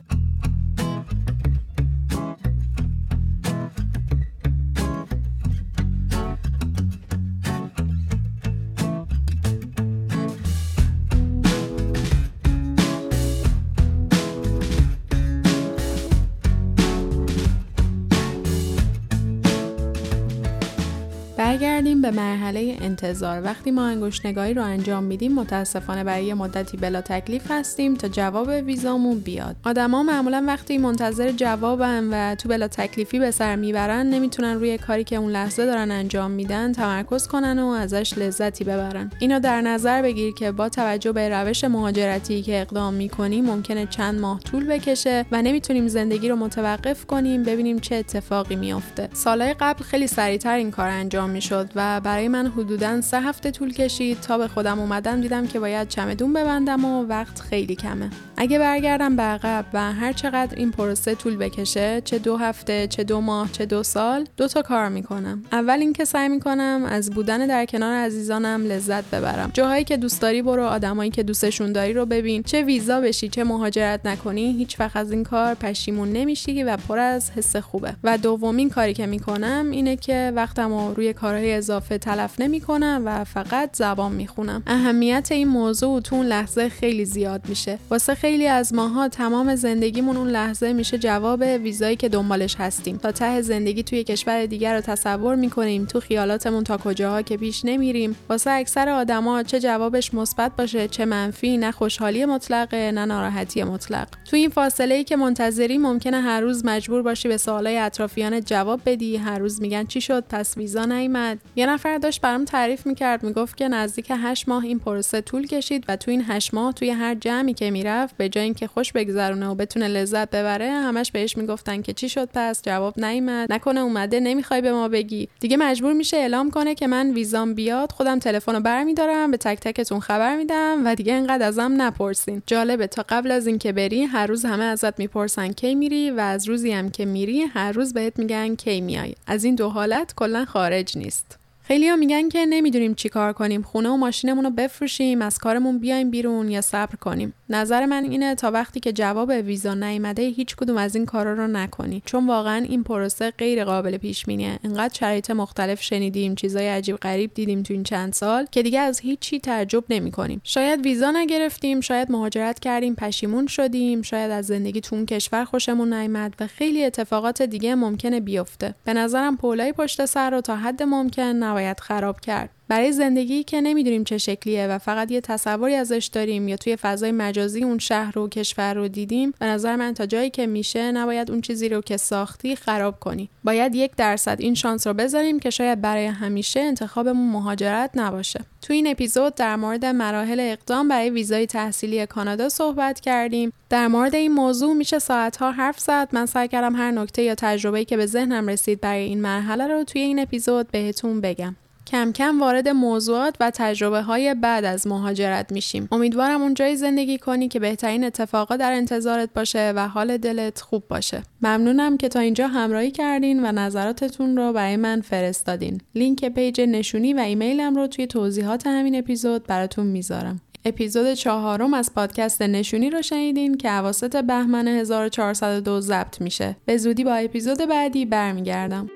به 22.05 22.11
مرحله 22.11 22.77
انتظار. 22.81 23.43
وقتی 23.43 23.71
ما 23.71 23.87
انگشت 23.87 24.27
نگاهی 24.27 24.55
رو 24.55 24.63
انجام 24.63 25.05
میدیم 25.05 25.33
متاسفانه 25.33 26.05
برای 26.05 26.35
مدتی 26.35 26.77
بلا 26.77 27.01
تکلیف 27.01 27.51
هستیم 27.51 27.95
تا 27.95 28.09
جواب 28.09 28.49
ویزامون 28.49 29.19
بیاد. 29.19 29.57
آدما 29.65 30.03
معمولا 30.03 30.45
وقتی 30.47 30.79
منتظر 30.79 31.33
جوابن 31.33 32.09
و 32.11 32.35
تو 32.35 32.49
بلا 32.49 32.69
تکلیفی 32.69 33.19
به 33.19 33.31
سر 33.31 33.57
می‌برن 33.57 34.07
نمی‌تونن 34.07 34.55
روی 34.55 34.79
کاری 34.79 35.05
که 35.05 35.17
اون 35.17 35.31
لحظه 35.33 35.67
دارن 35.67 35.91
انجام 35.91 36.31
میدن 36.31 36.73
تمرکز 36.73 37.27
کنن 37.27 37.59
و 37.59 37.67
ازش 37.67 38.19
لذتی 38.19 38.65
ببرن. 38.65 39.11
اینو 39.19 39.41
در 39.41 39.61
نظر 39.61 40.03
بگیر 40.03 40.35
که 40.35 40.53
با 40.53 40.69
توجه 40.69 41.13
به 41.13 41.29
روش 41.29 41.65
مهاجرتی 41.65 42.43
که 42.43 42.61
اقدام 42.61 42.95
می‌کنیم 42.95 43.45
ممکنه 43.45 43.87
چند 43.87 44.21
ماه 44.21 44.41
طول 44.41 44.67
بکشه 44.67 45.27
و 45.33 45.43
نمی‌تونیم 45.43 45.89
زندگی 45.89 46.29
رو 46.29 46.37
متوقف 46.37 47.07
کنیم 47.07 47.43
ببینیم 47.43 47.79
چه 47.79 47.97
اتفاقی 47.97 48.57
میافته. 48.57 49.09
سالهای 49.13 49.55
قبل 49.61 49.85
خیلی 49.85 50.07
سریعتر 50.07 50.57
این 50.57 50.71
کار 50.71 50.89
انجام 50.89 51.31
می‌شد 51.31 51.71
و 51.75 51.94
برای 52.01 52.29
من 52.29 52.47
حدودا 52.47 53.01
سه 53.01 53.21
هفته 53.21 53.51
طول 53.51 53.73
کشید 53.73 54.21
تا 54.21 54.39
به 54.39 54.49
خودم 54.49 54.79
اومدم 54.79 55.21
دیدم 55.21 55.47
که 55.47 55.61
باید 55.61 55.89
چمدون 55.89 56.33
ببندم 56.33 56.85
و 56.85 57.07
وقت 57.07 57.41
خیلی 57.41 57.75
کمه. 57.77 58.11
اگه 58.37 58.59
برگردم 58.59 59.17
به 59.17 59.23
عقب 59.23 59.65
و 59.73 59.93
هر 59.93 60.13
چقدر 60.13 60.57
این 60.57 60.71
پروسه 60.71 61.15
طول 61.15 61.37
بکشه 61.37 62.01
چه 62.05 62.19
دو 62.19 62.37
هفته 62.37 62.87
چه 62.87 63.05
دو 63.05 63.21
ماه 63.21 63.53
چه 63.53 63.67
دو 63.67 63.83
سال 63.83 64.27
دو 64.37 64.49
تا 64.49 64.63
کار 64.63 64.89
می‌کنم. 64.89 65.43
اول 65.53 65.79
اینکه 65.81 66.05
سعی 66.05 66.29
می‌کنم 66.29 66.83
از 66.89 67.11
بودن 67.11 67.47
در 67.47 67.67
کنار 67.67 67.95
عزیزانم 67.95 68.65
لذت 68.65 69.05
ببرم. 69.11 69.51
جاهایی 69.55 69.85
که 69.85 69.97
دوست 69.97 70.23
داری 70.23 70.43
برو 70.43 70.65
آدمایی 70.65 71.11
که 71.11 71.23
دوستشون 71.23 71.73
داری 71.73 71.93
رو 71.93 72.07
ببین. 72.07 72.43
چه 72.43 72.63
ویزا 72.63 73.01
بشی 73.01 73.29
چه 73.29 73.45
مهاجرت 73.45 74.07
نکنی 74.07 74.53
هیچ 74.53 74.81
وقت 74.81 74.97
از 74.97 75.11
این 75.11 75.25
کار 75.25 75.55
پشیمون 75.55 76.13
نمیشی 76.13 76.63
و 76.63 76.77
پر 76.77 76.99
از 76.99 77.31
حس 77.31 77.57
خوبه. 77.57 77.95
و 78.05 78.19
دومین 78.19 78.71
کاری 78.71 78.95
که 78.95 79.07
می‌کنم 79.07 79.67
اینه 79.71 79.97
که 79.97 80.33
وقتم 80.37 80.95
روی 80.97 81.13
کارهای 81.13 81.55
اضافه 81.55 81.84
تلف 81.89 82.41
نمی‌کنم 82.41 83.03
و 83.05 83.25
فقط 83.25 83.77
زبان 83.77 84.13
می‌خونم. 84.13 84.63
اهمیت 84.67 85.29
این 85.31 85.49
موضوع 85.49 86.01
تو 86.01 86.17
اون 86.17 86.27
لحظه 86.27 86.69
خیلی 86.69 87.05
زیاد 87.05 87.49
میشه. 87.49 87.79
واسه 87.91 88.15
خیلی 88.15 88.47
از 88.47 88.75
ماها 88.75 89.09
تمام 89.09 89.55
زندگیمون 89.55 90.17
اون 90.17 90.29
لحظه 90.29 90.73
میشه 90.73 90.99
جواب 90.99 91.41
ویزایی 91.41 91.97
که 91.97 92.09
دنبالش 92.09 92.57
هستیم. 92.59 92.97
تا 92.97 93.13
ته 93.13 93.43
زندگی 93.43 93.83
توی 93.83 94.05
کشور 94.05 94.47
دیگر 94.47 94.75
رو 94.75 94.81
تصور 94.81 95.35
می‌کنیم 95.35 95.85
تو 95.85 96.01
خیالاتمون 96.01 96.65
تا 96.65 96.77
کجاها 96.77 97.23
که 97.23 97.37
پیش 97.37 97.65
نمیریم. 97.65 98.17
واسه 98.29 98.51
اکثر 98.51 98.89
آدما 98.89 99.43
چه 99.43 99.61
جوابش 99.61 100.15
مثبت 100.15 100.57
باشه 100.57 100.89
چه 100.89 101.05
منفی 101.05 101.57
نه 101.57 101.71
خوشحالی 101.71 102.25
مطلقه 102.25 102.93
نه 102.93 103.05
ناراحتی 103.05 103.65
مطلق. 103.65 104.09
تو 104.25 104.37
این 104.37 104.51
فاصله 104.51 104.95
ای 104.95 105.05
که 105.05 105.17
منتظری 105.17 105.79
ممکنه 105.79 106.21
هر 106.21 106.41
روز 106.41 106.65
مجبور 106.65 107.03
باشی 107.03 107.29
به 107.29 107.37
سوالای 107.37 107.79
اطرافیان 107.79 108.41
جواب 108.41 108.81
بدی. 108.87 109.17
هر 109.17 109.39
روز 109.39 109.61
میگن 109.61 109.87
چی 109.87 110.01
شد؟ 110.01 110.25
پس 110.29 110.57
ویزا 110.57 110.85
نیومد. 110.85 111.39
یه 111.57 111.67
نفر 111.75 111.99
داشت 111.99 112.21
برام 112.21 112.45
تعریف 112.45 112.87
می‌کرد 112.87 113.23
می‌گفت 113.23 113.57
که 113.57 113.69
نزدیک 113.69 114.07
هشت 114.11 114.49
ماه 114.49 114.65
این 114.65 114.79
پروسه 114.79 115.21
طول 115.21 115.47
کشید 115.47 115.85
و 115.89 115.97
تو 115.97 116.11
این 116.11 116.25
هشت 116.29 116.55
ماه 116.55 116.73
توی 116.73 116.91
هر 116.91 117.15
جمعی 117.15 117.55
که 117.55 117.71
می‌رفت 117.71 118.17
به 118.17 118.29
جای 118.29 118.45
اینکه 118.45 118.67
خوش 118.67 118.93
بگذرونه 118.93 119.47
و 119.47 119.55
بتونه 119.55 119.89
لذت 119.89 120.31
ببره 120.31 120.71
همش 120.71 121.13
بهش 121.13 121.37
می‌گفتن 121.37 121.83
که 121.83 121.93
چی 121.93 122.09
شد 122.09 122.29
پس؟ 122.35 122.63
جواب 122.63 123.05
نیومد. 123.05 123.53
نکنه 123.53 123.81
اومده 123.81 124.21
نمی‌خوای 124.21 124.61
به 124.61 124.73
ما 124.73 124.89
بگی. 124.89 125.29
دیگه 125.41 125.57
مجبور 125.57 125.93
میشه 125.93 126.17
اعلام 126.17 126.51
کنه 126.51 126.75
که 126.75 126.87
من 126.87 127.11
ویزام 127.11 127.55
بیاد 127.55 127.93
خودم 127.93 128.19
تلفن 128.19 128.55
رو 128.55 128.61
برمیدارم 128.61 129.31
به 129.31 129.37
تک 129.37 129.61
تکتون 129.61 130.01
خبر 130.01 130.37
میدم 130.37 130.83
و 130.85 130.95
دیگه 130.95 131.13
انقدر 131.13 131.47
ازم 131.47 131.75
نپرسین. 131.77 132.43
جالبه 132.47 132.87
تا 132.87 133.05
قبل 133.09 133.31
از 133.31 133.47
اینکه 133.47 133.73
بری 133.73 134.03
هر 134.03 134.27
روز 134.27 134.45
همه 134.45 134.65
ازت 134.65 134.99
می‌پرسن 134.99 135.53
کی 135.53 135.75
میری 135.75 136.11
و 136.11 136.21
از 136.21 136.49
روزی 136.49 136.73
هم 136.73 136.91
که 136.91 137.05
میری 137.05 137.43
هر 137.43 137.73
روز 137.73 137.93
بهت 137.95 138.19
میگن 138.19 138.55
کی 138.55 138.81
میای 138.81 139.15
از 139.27 139.45
این 139.45 139.55
دو 139.55 139.69
حالت 139.69 140.15
کلا 140.17 140.45
خارج 140.45 140.99
نیست. 140.99 141.44
خیلی 141.67 141.89
ها 141.89 141.97
میگن 141.97 142.29
که 142.29 142.47
نمی‌دونیم 142.47 142.95
چی 142.95 143.09
کار 143.09 143.33
کنیم 143.33 143.63
خونه 143.63 143.89
و 143.89 143.97
ماشینمون 143.97 144.45
رو 144.45 144.51
بفروشیم 144.51 145.23
از 145.23 145.39
کارمون 145.39 145.79
بیایم 145.79 146.11
بیرون 146.11 146.49
یا 146.49 146.61
صبر 146.61 146.97
کنیم. 146.97 147.35
نظر 147.49 147.87
من 147.87 148.05
اینه 148.05 148.35
تا 148.35 148.51
وقتی 148.51 148.81
که 148.81 148.93
جواب 148.93 149.29
ویزا 149.29 149.75
نیامده 149.75 150.23
هیچ 150.23 150.57
کدوم 150.57 150.77
از 150.77 150.97
این 150.97 151.07
کارا 151.07 151.35
رو 151.35 151.47
نکنی. 151.47 152.03
چون 152.07 152.27
واقعا 152.27 152.65
این 152.69 152.83
پروسه 152.85 153.31
غیر 153.31 153.65
قابل 153.65 153.97
پیش 153.97 154.25
بینیه. 154.27 154.59
انقدر 154.65 154.95
شرایط 154.95 155.31
مختلف 155.31 155.83
شنیدیم 155.83 156.35
چیزای 156.35 156.69
عجیب 156.69 156.97
غریب 156.97 157.35
دیدیم 157.35 157.63
تو 157.63 157.75
این 157.75 157.83
چند 157.83 158.13
سال 158.13 158.47
که 158.51 158.63
دیگه 158.63 158.81
از 158.81 159.01
هیچی 159.01 159.41
تعجب 159.41 159.85
نمی 159.91 160.11
کنیم 160.11 160.41
شاید 160.45 160.81
ویزا 160.85 161.11
نگرفتیم 161.11 161.81
شاید 161.81 162.13
مهاجرت 162.13 162.59
کردیم 162.59 162.95
پشیمون 162.95 163.47
شدیم 163.47 164.03
شاید 164.03 164.31
از 164.31 164.47
زندگی 164.47 164.81
تو 164.81 164.97
اون 164.97 165.07
کشور 165.07 165.45
خوشمون 165.45 165.93
نیامد 165.93 166.35
و 166.41 166.47
خیلی 166.47 166.85
اتفاقات 166.85 167.43
دیگه 167.43 167.75
ممکنه 167.75 168.21
بیفته. 168.21 168.75
به 168.85 168.95
نظرم 168.95 169.37
پولای 169.37 169.73
پشت 169.73 170.05
سر 170.05 170.31
رو 170.31 170.41
تا 170.41 170.57
حد 170.57 170.83
ممکن 170.83 171.33
نباید 171.55 171.81
خراب 171.81 172.21
کرد. 172.21 172.54
برای 172.69 172.93
زندگی 172.93 173.43
که 173.43 173.61
نمی‌دونیم 173.61 174.05
چه 174.05 174.19
شکلیه 174.19 174.67
و 174.67 174.79
فقط 174.79 175.11
یه 175.11 175.21
تصوری 175.21 175.75
ازش 175.75 176.11
داریم 176.13 176.49
یا 176.49 176.57
توی 176.57 176.77
فضای 176.77 177.13
مجازی 177.13 177.65
اون 177.65 177.79
شهر 177.79 178.19
و 178.19 178.29
کشور 178.29 178.75
رو 178.75 178.89
دیدیم 178.89 179.35
به 179.41 179.47
نظر 179.47 179.77
من 179.77 179.95
تا 179.95 180.07
جایی 180.07 180.31
که 180.31 180.47
میشه 180.47 180.93
نباید 180.93 181.31
اون 181.31 181.41
چیزی 181.41 181.69
رو 181.69 181.81
که 181.81 181.97
ساختی 181.97 182.57
خراب 182.57 183.01
کنی. 183.01 183.29
باید 183.45 183.75
یک 183.75 183.91
درصد 183.97 184.37
این 184.41 184.55
شانس 184.55 184.87
رو 184.87 184.95
بذاریم 184.95 185.39
که 185.39 185.51
شاید 185.51 185.81
برای 185.81 186.07
همیشه 186.07 186.61
انتخابمون 186.61 187.33
مهاجرت 187.33 187.91
نباشه. 187.95 188.41
تو 188.63 188.73
این 188.73 188.87
اپیزود 188.87 189.35
در 189.35 189.57
مورد 189.57 189.85
مراحل 189.85 190.41
اقدام 190.41 190.89
برای 190.89 191.11
ویزای 191.11 191.47
تحصیلی 191.47 192.07
کانادا 192.07 192.49
صحبت 192.49 193.01
کردیم. 193.01 193.53
در 193.71 193.89
مورد 193.89 194.15
این 194.15 194.33
موضوع 194.33 194.75
میشه 194.75 194.99
ساعتها 194.99 195.51
حرف 195.53 195.81
زد. 195.81 196.09
من 196.13 196.27
سعی 196.27 196.49
کردم 196.49 196.77
هر 196.77 196.91
نکته 196.91 197.23
یا 197.23 197.35
تجربه‌ای 197.35 197.85
که 197.85 197.97
به 197.97 198.07
ذهنم 198.07 198.49
رسید 198.49 198.81
برای 198.81 199.05
این 199.05 199.21
مرحله 199.21 199.67
رو 199.67 199.85
توی 199.85 200.01
این 200.01 200.19
اپیزود 200.19 200.71
بهتون 200.71 201.21
بگم. 201.21 201.57
کم 201.95 202.13
کم 202.13 202.41
وارد 202.41 202.69
موضوعات 202.69 203.37
و 203.41 203.51
تجربه 203.55 204.03
های 204.03 204.35
بعد 204.35 204.65
از 204.65 204.87
مهاجرت 204.87 205.53
میشیم. 205.53 205.89
امیدوارم 205.93 206.43
اونجایی 206.43 206.77
زندگی 206.77 207.19
کنی 207.19 207.49
که 207.49 207.61
بهترین 207.61 208.05
اتفاقا 208.05 208.57
در 208.57 208.73
انتظارت 208.73 209.31
باشه 209.35 209.73
و 209.77 209.89
حال 209.89 210.17
دلت 210.17 210.61
خوب 210.61 210.89
باشه. 210.89 211.23
ممنونم 211.43 211.97
که 211.97 212.09
تا 212.09 212.21
اینجا 212.21 212.49
همراهی 212.49 212.91
کردین 212.91 213.47
و 213.47 213.53
نظراتتون 213.53 214.37
رو 214.37 214.53
برای 214.53 214.77
من 214.77 215.01
فرستادین. 215.01 215.81
لینک 215.95 216.25
page 216.25 216.61
نشونی 216.61 217.15
و 217.15 217.19
ایمیلم 217.19 217.77
رو 217.77 217.87
توی 217.87 218.07
توضیحات 218.07 218.67
همین 218.67 218.99
اپیزود 218.99 219.47
براتون 219.47 219.87
می‌ذارم. 219.87 220.41
اپیزود 220.65 221.13
چهارم 221.13 221.75
از 221.75 221.95
پادکست 221.95 222.43
نشونی 222.43 222.91
رو 222.91 223.03
شنیدین 223.03 223.57
که 223.57 223.69
عواسط 223.69 224.17
بهمن 224.17 224.69
1402 224.69 225.81
ضبط 225.81 226.21
میشه. 226.21 226.57
به 226.67 226.77
زودی 226.77 227.05
با 227.05 227.15
اپیزود 227.15 227.59
بعدی 227.59 228.07
برمیگردم. 228.07 228.91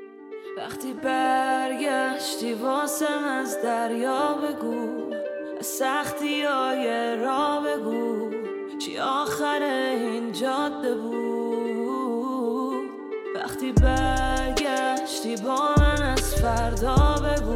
وقتی 0.59 0.93
برگشتی 0.93 2.53
واسم 2.53 3.25
از 3.41 3.63
دریا 3.63 4.35
بگو 4.35 5.15
از 5.61 5.67
سختی 5.67 6.43
های 6.43 7.17
را 7.17 7.61
بگو. 7.61 8.31
چی 8.79 8.99
آخر 8.99 9.63
این 9.63 10.33
جاده 10.33 10.95
بود؟ 10.95 12.91
وقتی 13.35 13.73
برگشتی 13.73 15.37
با 15.37 15.75
من 15.79 16.03
از 16.03 16.35
فردا 16.35 16.95
بگو 16.95 17.55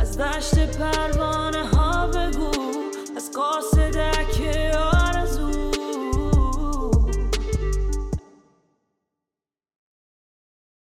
از 0.00 0.18
دشت 0.18 0.78
پروانه 0.78 1.66
ها 1.66 2.06
بگو 2.06 2.64
قاصده 3.34 4.10